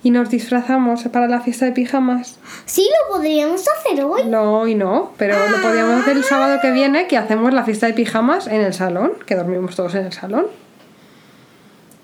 y 0.03 0.09
nos 0.11 0.29
disfrazamos 0.29 1.03
para 1.11 1.27
la 1.27 1.41
fiesta 1.41 1.65
de 1.65 1.71
pijamas. 1.73 2.37
Sí, 2.65 2.87
lo 3.09 3.15
podríamos 3.15 3.63
hacer 3.67 4.03
hoy. 4.03 4.23
No, 4.25 4.67
y 4.67 4.75
no, 4.75 5.11
pero 5.17 5.35
lo 5.49 5.61
podríamos 5.61 6.01
hacer 6.01 6.17
el 6.17 6.23
sábado 6.23 6.59
que 6.61 6.71
viene, 6.71 7.07
que 7.07 7.17
hacemos 7.17 7.53
la 7.53 7.63
fiesta 7.63 7.87
de 7.87 7.93
pijamas 7.93 8.47
en 8.47 8.61
el 8.61 8.73
salón, 8.73 9.13
que 9.25 9.35
dormimos 9.35 9.75
todos 9.75 9.93
en 9.95 10.05
el 10.05 10.13
salón, 10.13 10.47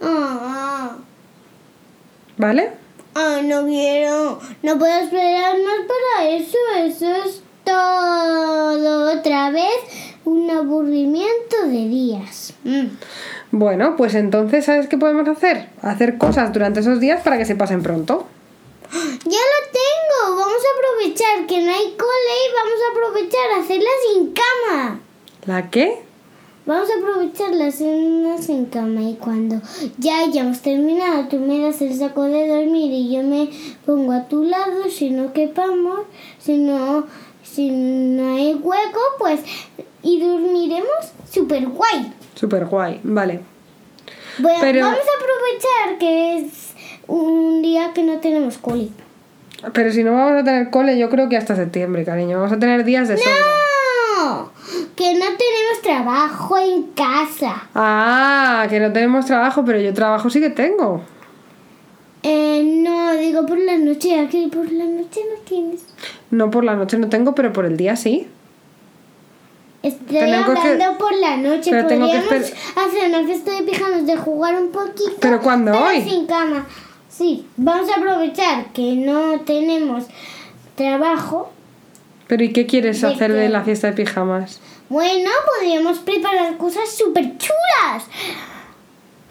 Ah, 0.01 0.95
¿vale? 2.37 2.71
ah, 3.15 3.39
no 3.43 3.65
quiero. 3.65 4.39
No 4.61 4.77
puedo 4.77 4.93
esperar 4.99 5.55
más 5.55 5.87
para 5.87 6.29
eso. 6.29 6.57
Eso 6.77 7.11
es 7.25 7.41
todo. 7.63 9.11
Otra 9.17 9.49
vez 9.49 9.73
un 10.25 10.49
aburrimiento 10.51 11.63
de 11.65 11.87
días. 11.87 12.53
Mm. 12.63 12.85
Bueno, 13.57 13.95
pues 13.95 14.13
entonces, 14.13 14.65
¿sabes 14.65 14.87
qué 14.87 14.99
podemos 14.99 15.27
hacer? 15.27 15.69
Hacer 15.81 16.19
cosas 16.19 16.53
durante 16.53 16.81
esos 16.81 16.99
días 16.99 17.23
para 17.23 17.39
que 17.39 17.45
se 17.45 17.55
pasen 17.55 17.81
pronto. 17.81 18.27
Ya 18.91 18.99
lo 18.99 19.59
tengo. 19.73 20.35
Vamos 20.37 20.61
a 20.61 20.77
aprovechar 20.77 21.47
que 21.47 21.65
no 21.65 21.71
hay 21.71 21.95
cole 21.97 22.33
y 22.45 22.53
vamos 22.53 22.79
a 22.85 22.91
aprovechar 22.91 23.51
a 23.51 23.61
hacerlas 23.61 23.93
sin 24.13 24.33
cama. 24.33 24.99
¿La 25.47 25.71
qué? 25.71 26.03
Vamos 26.67 26.87
a 26.91 26.99
aprovechar 26.99 27.49
las 27.55 27.75
cenas 27.75 28.47
en 28.49 28.65
cama 28.65 29.01
y 29.01 29.15
cuando 29.15 29.59
ya 29.97 30.19
hayamos 30.19 30.59
terminado, 30.59 31.27
tú 31.27 31.39
me 31.39 31.59
das 31.59 31.81
el 31.81 31.97
saco 31.97 32.23
de 32.23 32.47
dormir 32.47 32.91
y 32.91 33.11
yo 33.11 33.23
me 33.23 33.49
pongo 33.87 34.11
a 34.11 34.27
tu 34.27 34.43
lado, 34.43 34.87
si 34.91 35.09
no 35.09 35.33
quepamos, 35.33 36.01
si 36.37 36.57
no, 36.57 37.07
si 37.41 37.71
no 37.71 38.35
hay 38.35 38.53
hueco, 38.53 38.99
pues 39.17 39.39
y 40.03 40.19
dormiremos 40.19 41.11
súper 41.31 41.67
guay. 41.67 42.13
Súper 42.37 42.65
guay, 42.65 42.99
vale. 43.03 43.39
Bueno, 44.37 44.59
Pero- 44.61 44.81
vamos 44.85 44.99
a 44.99 45.01
aprovechar 45.19 45.99
que 45.99 46.37
es 46.37 46.73
un 47.07 47.61
día 47.61 47.91
que 47.93 48.03
no 48.03 48.19
tenemos 48.19 48.57
coli. 48.57 48.91
Pero 49.73 49.91
si 49.91 50.03
no 50.03 50.13
vamos 50.13 50.41
a 50.41 50.43
tener 50.43 50.69
cole, 50.69 50.97
yo 50.99 51.09
creo 51.09 51.29
que 51.29 51.37
hasta 51.37 51.55
septiembre, 51.55 52.05
cariño. 52.05 52.37
Vamos 52.37 52.51
a 52.53 52.59
tener 52.59 52.83
días 52.83 53.07
de 53.07 53.17
sobra. 53.17 53.33
¡No! 54.19 54.51
Que 54.95 55.13
no 55.15 55.25
tenemos 55.25 55.81
trabajo 55.81 56.57
en 56.57 56.83
casa. 56.91 57.67
Ah, 57.73 58.67
que 58.69 58.79
no 58.79 58.93
tenemos 58.93 59.25
trabajo, 59.25 59.63
pero 59.65 59.79
yo 59.79 59.93
trabajo 59.93 60.29
sí 60.29 60.39
que 60.39 60.51
tengo. 60.51 61.01
Eh, 62.23 62.61
no, 62.83 63.13
digo 63.13 63.45
por 63.45 63.57
la 63.57 63.77
noche, 63.77 64.19
aquí 64.19 64.47
por 64.47 64.71
la 64.71 64.85
noche 64.85 65.21
no 65.33 65.39
tienes. 65.43 65.85
No 66.29 66.51
por 66.51 66.63
la 66.63 66.75
noche 66.75 66.97
no 66.99 67.09
tengo, 67.09 67.33
pero 67.33 67.53
por 67.53 67.65
el 67.65 67.77
día 67.77 67.95
sí. 67.95 68.27
Estoy 69.87 70.05
que- 70.07 70.19
hablando 70.33 70.97
por 70.97 71.13
la 71.15 71.37
noche. 71.37 71.69
pero 71.71 71.87
tengo 71.87 72.07
que 72.11 72.17
esper- 72.19 72.53
hacer 72.75 73.09
una 73.09 73.23
fiesta 73.25 73.51
de 73.51 73.63
pijamas 73.63 74.05
de 74.05 74.17
jugar 74.17 74.55
un 74.61 74.71
poquito. 74.71 75.15
¿Pero 75.19 75.41
cuándo? 75.41 75.71
pero 75.71 75.85
¿Hoy? 75.85 76.01
sin 76.01 76.25
cama. 76.25 76.65
Sí, 77.09 77.47
vamos 77.57 77.89
a 77.89 77.95
aprovechar 77.99 78.71
que 78.73 78.93
no 78.95 79.39
tenemos 79.41 80.05
trabajo. 80.75 81.51
Pero 82.27 82.43
¿y 82.43 82.51
qué 82.53 82.65
quieres 82.67 83.01
¿De 83.01 83.07
hacer 83.07 83.31
de 83.33 83.49
la 83.49 83.63
fiesta 83.63 83.87
de 83.87 83.93
pijamas? 83.93 84.59
Bueno, 84.89 85.29
podríamos 85.55 85.99
preparar 85.99 86.57
cosas 86.57 86.89
súper 86.95 87.37
chulas. 87.37 88.03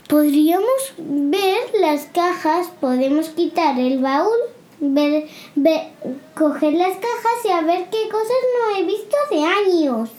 Podríamos 0.08 0.94
ver 0.98 1.58
las 1.80 2.04
cajas, 2.06 2.68
podemos 2.80 3.28
quitar 3.30 3.78
el 3.78 3.98
baúl, 4.00 4.36
ver, 4.80 5.26
ver- 5.56 5.88
coger 6.34 6.74
las 6.74 6.92
cajas 6.94 7.44
y 7.44 7.48
a 7.50 7.60
ver 7.62 7.86
qué 7.90 8.08
cosas 8.08 8.36
no 8.54 8.76
he 8.78 8.84
visto 8.84 9.16
hace 9.26 9.44
años. 9.44 10.10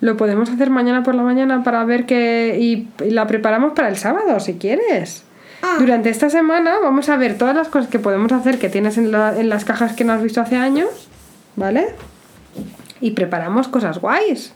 Lo 0.00 0.16
podemos 0.16 0.48
hacer 0.50 0.70
mañana 0.70 1.02
por 1.02 1.14
la 1.14 1.22
mañana 1.22 1.62
para 1.64 1.84
ver 1.84 2.06
qué... 2.06 2.56
Y, 2.60 2.88
y 3.04 3.10
la 3.10 3.26
preparamos 3.26 3.72
para 3.72 3.88
el 3.88 3.96
sábado, 3.96 4.38
si 4.40 4.54
quieres. 4.54 5.24
Ah. 5.62 5.76
Durante 5.80 6.08
esta 6.10 6.30
semana 6.30 6.78
vamos 6.80 7.08
a 7.08 7.16
ver 7.16 7.36
todas 7.36 7.54
las 7.56 7.68
cosas 7.68 7.90
que 7.90 7.98
podemos 7.98 8.30
hacer 8.30 8.58
que 8.60 8.68
tienes 8.68 8.96
en, 8.96 9.10
la- 9.10 9.38
en 9.38 9.48
las 9.48 9.64
cajas 9.64 9.94
que 9.94 10.04
no 10.04 10.12
has 10.12 10.22
visto 10.22 10.40
hace 10.40 10.56
años, 10.56 11.08
¿vale? 11.56 11.94
y 13.00 13.12
preparamos 13.12 13.68
cosas 13.68 14.00
guays. 14.00 14.52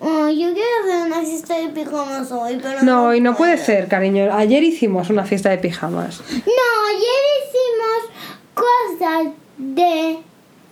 Oh, 0.00 0.28
yo 0.28 0.52
quiero 0.52 0.68
hacer 0.84 1.06
una 1.06 1.20
fiesta 1.22 1.56
de 1.58 1.68
pijamas 1.68 2.32
hoy, 2.32 2.58
pero 2.60 2.82
No, 2.82 3.14
y 3.14 3.20
no 3.20 3.36
puede 3.36 3.56
ser, 3.56 3.86
cariño. 3.86 4.32
Ayer 4.34 4.64
hicimos 4.64 5.10
una 5.10 5.24
fiesta 5.24 5.48
de 5.50 5.58
pijamas. 5.58 6.20
No, 6.20 6.34
ayer 6.88 7.22
hicimos 7.38 8.10
cosas 8.54 9.32
de 9.58 10.18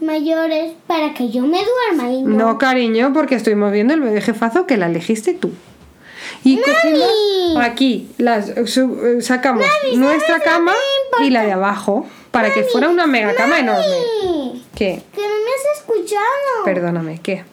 mayores 0.00 0.72
para 0.86 1.14
que 1.14 1.30
yo 1.30 1.42
me 1.42 1.58
duerma 1.64 2.10
y 2.10 2.22
no. 2.22 2.36
No, 2.36 2.58
cariño, 2.58 3.12
porque 3.12 3.34
estuvimos 3.34 3.72
viendo 3.72 3.94
el 3.94 4.00
bebé 4.00 4.20
jefazo 4.20 4.66
que 4.66 4.76
la 4.76 4.86
elegiste 4.86 5.34
tú. 5.34 5.52
Y 6.44 6.58
cogimos 6.60 7.62
aquí, 7.62 8.08
las, 8.18 8.52
sacamos 9.20 9.66
Mami, 9.66 9.96
¿sabes 9.96 9.98
nuestra 9.98 10.40
cama 10.40 10.74
y 11.22 11.30
la 11.30 11.42
de 11.42 11.52
abajo 11.52 12.06
para 12.30 12.52
que 12.52 12.62
fuera 12.64 12.88
una 12.88 13.06
mega 13.06 13.34
cama 13.34 13.58
enorme. 13.58 13.84
Mami, 14.24 14.64
¿Qué? 14.74 15.02
Que 15.14 15.20
no 15.20 15.28
me 15.28 15.50
has 15.50 15.78
escuchado. 15.78 16.64
Perdóname, 16.64 17.20
¿qué? 17.22 17.44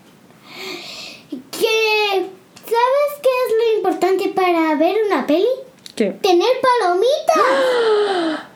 Que 1.30 2.30
¿sabes 2.63 3.12
qué 3.22 3.30
es 3.30 3.54
lo 3.58 3.77
importante 3.77 4.30
para 4.30 4.75
ver 4.75 4.96
una 5.08 5.25
peli? 5.25 5.48
¿Qué? 5.96 6.12
Tener 6.22 6.50
palomitas. 6.62 8.44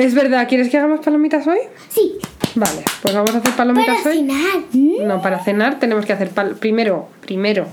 ¿Es 0.00 0.14
verdad? 0.14 0.48
¿Quieres 0.48 0.70
que 0.70 0.78
hagamos 0.78 1.00
palomitas 1.00 1.46
hoy? 1.46 1.58
Sí, 1.88 2.18
Vale, 2.54 2.82
pues 3.02 3.14
vamos 3.14 3.30
a 3.34 3.38
hacer 3.38 3.52
para 3.54 3.56
palomitas 3.56 4.06
hoy. 4.06 4.16
cenar. 4.18 4.58
¿Mm? 4.72 5.06
No, 5.06 5.22
para 5.22 5.38
cenar 5.44 5.78
tenemos 5.78 6.04
que 6.06 6.12
hacer 6.12 6.30
pal- 6.30 6.54
primero, 6.56 7.08
primero 7.20 7.66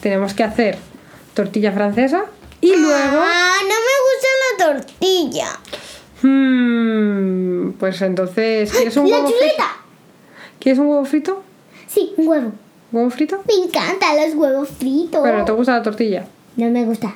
tenemos 0.00 0.34
que 0.34 0.44
hacer 0.44 0.76
tortilla 1.34 1.72
francesa 1.72 2.26
y 2.60 2.76
luego 2.76 3.18
Ah, 3.22 3.56
no 3.62 3.74
me 3.86 3.96
gusta 4.04 4.28
la 4.40 4.74
tortilla. 4.74 5.48
mm, 6.22 7.72
pues 7.78 8.00
entonces 8.02 8.70
¿quieres 8.72 8.96
un 8.96 9.10
la 9.10 9.16
huevo 9.16 9.28
frito? 9.28 9.40
chuleta. 9.40 9.66
¿Quieres 10.60 10.78
un 10.78 10.86
huevo 10.86 11.04
frito? 11.04 11.42
Sí, 11.86 12.12
un 12.16 12.28
huevo. 12.28 12.52
¿Huevo 12.92 13.10
frito? 13.10 13.42
Me 13.48 13.54
encantan 13.64 14.16
los 14.16 14.34
huevos 14.34 14.68
fritos. 14.68 15.20
Pero 15.22 15.38
no 15.38 15.44
te 15.44 15.52
gusta 15.52 15.72
la 15.76 15.82
tortilla. 15.82 16.26
No 16.56 16.68
me 16.70 16.84
gusta. 16.84 17.14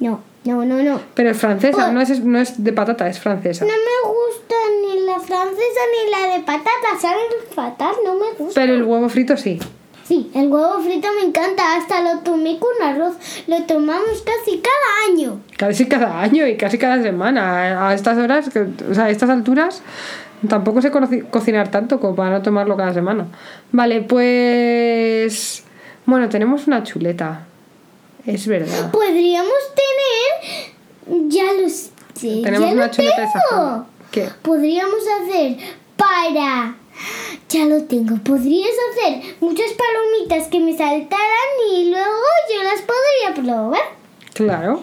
No, 0.00 0.20
no, 0.44 0.64
no, 0.64 0.82
no. 0.82 1.00
Pero 1.14 1.30
es 1.30 1.36
francesa, 1.38 1.88
Oh. 1.88 1.92
no 1.92 2.00
es, 2.00 2.20
no 2.24 2.38
es 2.38 2.62
de 2.62 2.72
patata, 2.72 3.08
es 3.08 3.18
francesa. 3.18 3.64
No 3.64 3.72
me 3.72 4.08
gusta 4.08 4.54
ni 4.82 5.00
la 5.04 5.18
francesa 5.20 5.80
ni 5.92 6.10
la 6.10 6.34
de 6.36 6.42
patata. 6.44 6.98
Saben 7.00 7.24
fatal, 7.54 7.94
no 8.04 8.14
me 8.14 8.30
gusta. 8.38 8.60
Pero 8.60 8.74
el 8.74 8.82
huevo 8.84 9.08
frito 9.08 9.36
sí. 9.36 9.58
Sí, 10.06 10.30
el 10.34 10.48
huevo 10.48 10.80
frito 10.80 11.08
me 11.20 11.26
encanta. 11.26 11.76
Hasta 11.76 12.00
lo 12.00 12.20
tomé 12.20 12.58
con 12.58 12.70
arroz. 12.82 13.16
Lo 13.46 13.62
tomamos 13.64 14.22
casi 14.24 14.58
cada 14.62 15.12
año. 15.12 15.40
Casi 15.58 15.86
cada 15.86 16.20
año 16.22 16.46
y 16.46 16.56
casi 16.56 16.78
cada 16.78 17.02
semana. 17.02 17.86
A 17.90 17.92
estas 17.94 18.16
horas, 18.16 18.48
o 18.90 18.94
sea, 18.94 19.04
a 19.04 19.10
estas 19.10 19.28
alturas, 19.28 19.82
tampoco 20.48 20.80
sé 20.80 20.90
cocinar 21.30 21.70
tanto 21.70 22.00
como 22.00 22.16
para 22.16 22.30
no 22.30 22.40
tomarlo 22.42 22.74
cada 22.76 22.94
semana. 22.94 23.26
Vale, 23.70 24.00
pues. 24.00 25.62
Bueno, 26.06 26.30
tenemos 26.30 26.66
una 26.66 26.82
chuleta. 26.84 27.44
Es 28.24 28.46
verdad. 28.46 28.90
Podríamos 28.90 29.52
tener. 29.74 30.27
Ya 31.28 31.52
lo 31.52 31.68
sé. 31.68 31.90
Tenemos 32.20 32.68
ya 32.68 32.74
una 32.74 32.86
lo 32.86 32.92
chuleta 32.92 33.20
de 33.22 33.28
tengo. 33.50 33.86
¿Qué? 34.10 34.28
Podríamos 34.42 35.00
hacer 35.22 35.56
para. 35.96 36.76
Ya 37.48 37.64
lo 37.66 37.84
tengo. 37.84 38.16
Podrías 38.24 38.70
hacer 38.90 39.36
muchas 39.40 39.70
palomitas 39.72 40.48
que 40.48 40.60
me 40.60 40.76
saltaran 40.76 41.48
y 41.72 41.90
luego 41.90 42.26
yo 42.52 42.62
las 42.62 42.82
podría 42.82 43.42
probar. 43.42 43.80
Claro. 44.34 44.82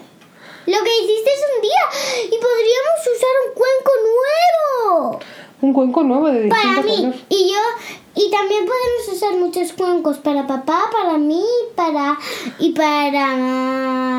Lo 0.66 0.78
que 0.82 0.90
hiciste 1.04 1.30
es 1.30 1.42
un 1.54 1.62
día 1.62 2.24
y 2.24 2.40
podríamos 2.40 3.00
usar 3.14 3.30
un 3.46 3.54
cuenco 3.54 3.92
nuevo 4.02 5.20
Un 5.60 5.72
cuenco 5.72 6.02
nuevo 6.02 6.26
de 6.28 6.48
para 6.48 6.82
mí 6.82 6.96
color. 6.96 7.14
y 7.28 7.52
yo 7.52 7.60
y 8.16 8.30
también 8.30 8.64
podemos 8.66 9.08
usar 9.12 9.34
muchos 9.36 9.72
cuencos 9.74 10.16
para 10.18 10.46
papá, 10.46 10.90
para 10.90 11.18
mí, 11.18 11.44
para 11.76 12.18
y 12.58 12.70
para. 12.72 14.15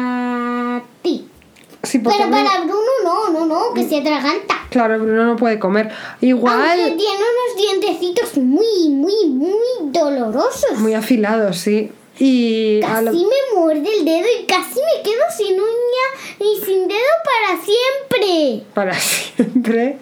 Sí, 1.88 2.00
porque 2.00 2.18
Pero 2.20 2.30
para 2.32 2.60
Bruno 2.62 2.82
no, 3.04 3.30
no, 3.30 3.46
no, 3.46 3.74
que 3.74 3.88
se 3.88 3.98
atraganta. 4.00 4.56
Claro, 4.70 5.00
Bruno 5.00 5.24
no 5.26 5.36
puede 5.38 5.58
comer. 5.60 5.90
Igual. 6.22 6.60
Aunque 6.82 6.98
tiene 6.98 7.16
unos 7.16 7.58
dientecitos 7.58 8.38
muy, 8.38 8.90
muy, 8.90 9.28
muy 9.28 9.92
dolorosos. 9.92 10.78
Muy 10.80 10.94
afilados, 10.94 11.58
sí. 11.58 11.92
Y. 12.20 12.82
lo- 12.82 12.88
Casi 12.88 13.26
me 13.26 13.60
muerde 13.60 13.88
el 14.00 14.04
dedo 14.06 14.26
y 14.42 14.46
casi 14.46 14.80
me 14.80 15.04
quedo 15.04 15.22
sin 15.38 15.54
uña 15.54 16.40
y 16.40 16.66
sin 16.66 16.88
dedo 16.88 17.00
para 17.24 17.62
siempre. 17.64 18.66
Para 18.74 18.94
siempre. 19.00 19.98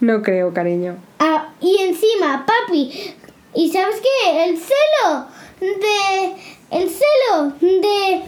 No 0.00 0.22
creo, 0.22 0.52
cariño. 0.52 0.96
Ah, 1.18 1.50
y 1.60 1.76
encima, 1.82 2.44
papi, 2.46 3.14
¿y 3.54 3.70
sabes 3.70 3.96
qué? 4.00 4.44
El 4.44 4.56
celo 4.58 5.26
de... 5.60 6.34
El 6.70 6.88
celo 6.88 7.52
de... 7.60 8.22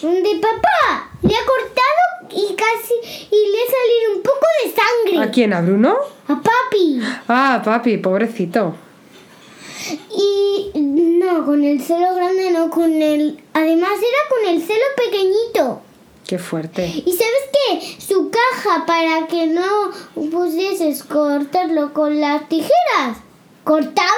De 0.00 0.36
papá 0.40 1.10
le 1.22 1.34
ha 1.34 1.44
cortado 1.44 2.17
y 2.30 2.54
casi... 2.54 2.94
Y 3.30 3.50
le 3.50 3.58
ha 3.62 3.66
salido 3.66 4.16
un 4.16 4.22
poco 4.22 4.46
de 4.64 4.70
¿A 4.70 5.14
sangre. 5.14 5.30
quién? 5.32 5.52
¿A 5.52 5.60
Bruno? 5.60 5.96
A 6.28 6.34
papi. 6.40 7.00
Ah, 7.28 7.62
papi, 7.64 7.98
pobrecito. 7.98 8.74
Y 10.16 10.70
no, 10.78 11.44
con 11.46 11.64
el 11.64 11.80
celo 11.82 12.14
grande 12.14 12.50
no, 12.50 12.70
con 12.70 12.90
el... 13.00 13.40
Además 13.54 13.92
era 13.92 14.28
con 14.28 14.54
el 14.54 14.62
celo 14.62 14.84
pequeñito. 14.96 15.82
Qué 16.26 16.38
fuerte. 16.38 16.86
¿Y 16.86 17.12
sabes 17.12 17.48
qué? 17.52 17.96
Su 18.02 18.30
caja 18.30 18.84
para 18.84 19.26
que 19.28 19.46
no 19.46 19.90
pudieses 20.30 21.02
cortarlo 21.04 21.94
con 21.94 22.20
las 22.20 22.48
tijeras. 22.48 23.18
Cortaba 23.64 24.08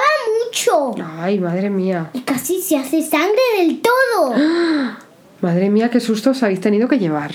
mucho. 0.45 0.95
Ay, 1.19 1.39
madre 1.39 1.69
mía. 1.69 2.09
Y 2.13 2.21
casi 2.21 2.61
se 2.61 2.77
hace 2.77 3.01
sangre 3.01 3.41
del 3.57 3.81
todo. 3.81 4.33
Madre 5.41 5.69
mía, 5.71 5.89
qué 5.89 5.99
susto 5.99 6.29
os 6.31 6.43
habéis 6.43 6.61
tenido 6.61 6.87
que 6.87 6.99
llevar. 6.99 7.31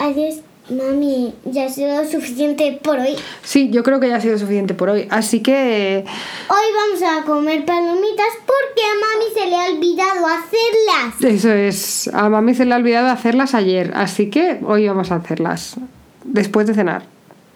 Adiós, 0.00 0.36
mami. 0.70 1.34
Ya 1.44 1.66
ha 1.66 1.68
sido 1.68 2.04
suficiente 2.10 2.80
por 2.82 2.98
hoy. 2.98 3.16
Sí, 3.42 3.68
yo 3.70 3.82
creo 3.82 4.00
que 4.00 4.08
ya 4.08 4.16
ha 4.16 4.20
sido 4.20 4.38
suficiente 4.38 4.72
por 4.72 4.88
hoy. 4.88 5.06
Así 5.10 5.40
que. 5.40 6.06
Hoy 6.48 6.66
vamos 6.74 7.02
a 7.02 7.26
comer 7.26 7.66
palomitas 7.66 8.32
porque 8.46 8.82
a 8.82 8.94
mami 8.94 9.34
se 9.34 9.46
le 9.46 9.56
ha 9.56 9.64
olvidado 9.76 10.26
hacerlas. 10.26 11.22
Eso 11.22 11.50
es. 11.52 12.08
A 12.14 12.30
mami 12.30 12.54
se 12.54 12.64
le 12.64 12.72
ha 12.72 12.78
olvidado 12.78 13.08
hacerlas 13.08 13.54
ayer. 13.54 13.92
Así 13.94 14.30
que 14.30 14.60
hoy 14.66 14.88
vamos 14.88 15.12
a 15.12 15.16
hacerlas. 15.16 15.76
Después 16.24 16.66
de 16.66 16.72
cenar. 16.72 17.02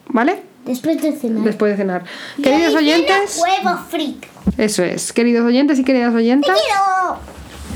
¿Vale? 0.09 0.43
Después 0.65 1.01
de 1.01 1.13
cenar. 1.13 1.43
Después 1.43 1.71
de 1.71 1.77
cenar. 1.77 2.03
Queridos 2.41 2.75
oyentes. 2.75 3.41
Huevo 3.41 3.79
frito. 3.89 4.27
Eso 4.57 4.83
es. 4.83 5.13
Queridos 5.13 5.47
oyentes 5.47 5.79
y 5.79 5.83
queridas 5.83 6.13
oyentas. 6.13 6.55
¡Quiero! 6.55 7.17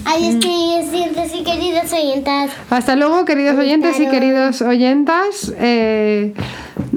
Adiós, 0.06 0.36
queridos 0.42 0.90
oyentes 0.94 1.36
y 1.36 1.44
queridas 1.44 1.94
oyentas. 1.94 2.52
Hasta 2.70 2.96
luego, 2.96 3.26
queridos 3.26 3.58
oyentes 3.58 4.00
y 4.00 4.08
queridos 4.08 4.62
oyentas. 4.62 5.54
Eh, 5.60 6.34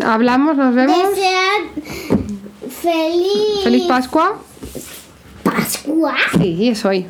hablamos, 0.04 0.56
nos 0.56 0.74
vemos. 0.74 0.96
Desear 1.10 2.22
feliz... 2.82 3.62
Feliz 3.62 3.84
Pascua. 3.86 4.38
Pascua. 5.44 6.16
Sí, 6.38 6.68
es 6.68 6.84
hoy. 6.84 7.06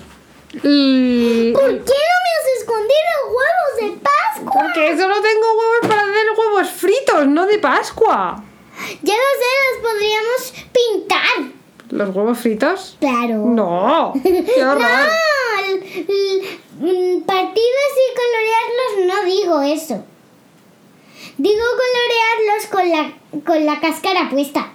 Y... 0.63 1.53
¿Por 1.53 1.71
qué 1.71 1.95
no 2.11 2.17
me 2.25 2.31
has 2.37 2.47
escondido 2.59 3.13
huevos 3.29 3.73
de 3.81 4.01
Pascua? 4.01 4.63
Porque 4.63 4.99
solo 4.99 5.15
tengo 5.15 5.47
huevos 5.59 5.81
para 5.89 6.03
hacer 6.03 6.27
huevos 6.37 6.71
fritos, 6.71 7.27
no 7.29 7.47
de 7.47 7.59
Pascua. 7.59 8.45
Ya 9.03 9.15
lo 9.15 9.21
sé, 9.41 9.53
los 9.73 9.91
podríamos 9.91 10.55
pintar. 10.73 11.53
¿Los 11.91 12.15
huevos 12.15 12.39
fritos? 12.39 12.97
Claro. 13.01 13.45
No. 13.47 14.13
Qué 14.23 14.65
horror. 14.65 14.81
No, 14.81 15.32
partidos 17.27 17.91
y 17.99 18.07
colorearlos 18.21 18.91
no 19.07 19.17
digo 19.25 19.63
eso. 19.63 20.05
Digo 21.39 21.65
colorearlos 21.83 22.67
con 22.71 22.85
la, 22.91 23.03
con 23.45 23.65
la 23.67 23.81
cáscara 23.81 24.29
puesta. 24.31 24.73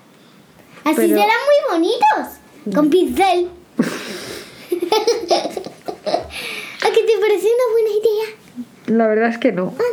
Así 0.83 0.95
Pero- 0.95 1.07
serán 1.09 1.27
muy 1.27 1.59
bonitos. 1.71 2.27
Con 2.75 2.89
pincel. 2.89 3.49
¿A 3.77 3.83
qué 6.91 7.03
te 7.03 7.17
parece 7.19 7.47
una 7.47 7.67
buena 7.71 7.89
idea? 7.89 8.25
La 8.87 9.07
verdad 9.07 9.29
es 9.29 9.37
que 9.37 9.51
no. 9.51 9.73
Ah, 9.77 9.83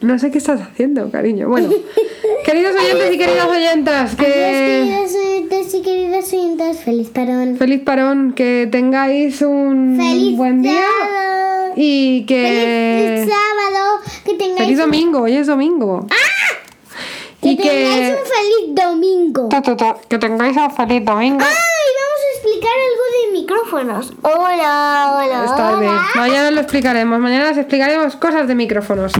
no 0.00 0.18
sé 0.18 0.30
qué 0.32 0.38
estás 0.38 0.60
haciendo, 0.60 1.08
cariño. 1.10 1.48
Bueno, 1.48 1.70
queridos 2.44 2.74
oyentes 2.74 3.14
y 3.14 3.18
queridas 3.18 3.46
oyentas, 3.46 4.14
Adiós, 4.14 4.16
que 4.16 5.06
queridas 5.72 5.72
oyentes 5.72 5.74
y 5.74 5.82
queridas 5.82 6.32
oyentas. 6.32 6.84
Feliz 6.84 7.08
parón. 7.10 7.56
feliz 7.56 7.82
parón, 7.82 8.32
que 8.32 8.68
tengáis 8.70 9.40
un 9.42 9.96
Feliz 9.96 10.36
buen 10.36 10.62
día 10.62 10.82
sábado. 10.82 11.72
y 11.76 12.24
que 12.26 13.16
Feliz 13.16 13.32
sábado. 13.34 14.00
Que 14.24 14.34
tengáis, 14.34 14.58
feliz 14.58 14.78
un, 14.78 14.84
domingo, 14.84 15.20
hoy 15.20 15.36
es 15.36 15.46
domingo. 15.46 16.06
que 17.40 17.48
y 17.48 17.56
tengáis 17.56 18.10
que 18.10 18.12
un 18.12 18.26
feliz 18.26 18.84
domingo. 18.84 19.48
Ta, 19.48 19.62
ta, 19.62 19.76
ta, 19.76 19.96
que 20.08 20.18
tengáis 20.18 20.56
un 20.56 20.70
feliz 20.70 21.04
domingo. 21.04 21.44
Ay, 21.44 21.88
vamos 22.00 22.20
a 22.20 22.36
explicar 22.36 22.72
algo 22.88 23.04
de 23.16 23.40
micrófonos. 23.40 24.12
Hola, 24.22 25.14
hola. 25.16 25.44
Es 25.44 25.56
tarde. 25.56 25.88
hola. 25.88 26.02
Mañana 26.16 26.50
lo 26.50 26.60
explicaremos. 26.60 27.18
Mañana 27.18 27.50
os 27.50 27.56
explicaremos 27.56 28.16
cosas 28.16 28.46
de 28.46 28.54
micrófonos. 28.54 29.12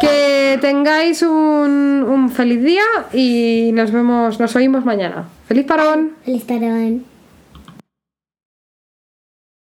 Que 0.00 0.58
tengáis 0.60 1.22
un, 1.22 2.04
un 2.08 2.30
feliz 2.30 2.62
día 2.64 2.82
y 3.12 3.70
nos 3.72 3.92
vemos, 3.92 4.40
nos 4.40 4.56
oímos 4.56 4.84
mañana. 4.84 5.28
¡Feliz 5.52 5.66
parón! 5.66 6.16
Feliz 6.24 6.46
tarón. 6.46 7.11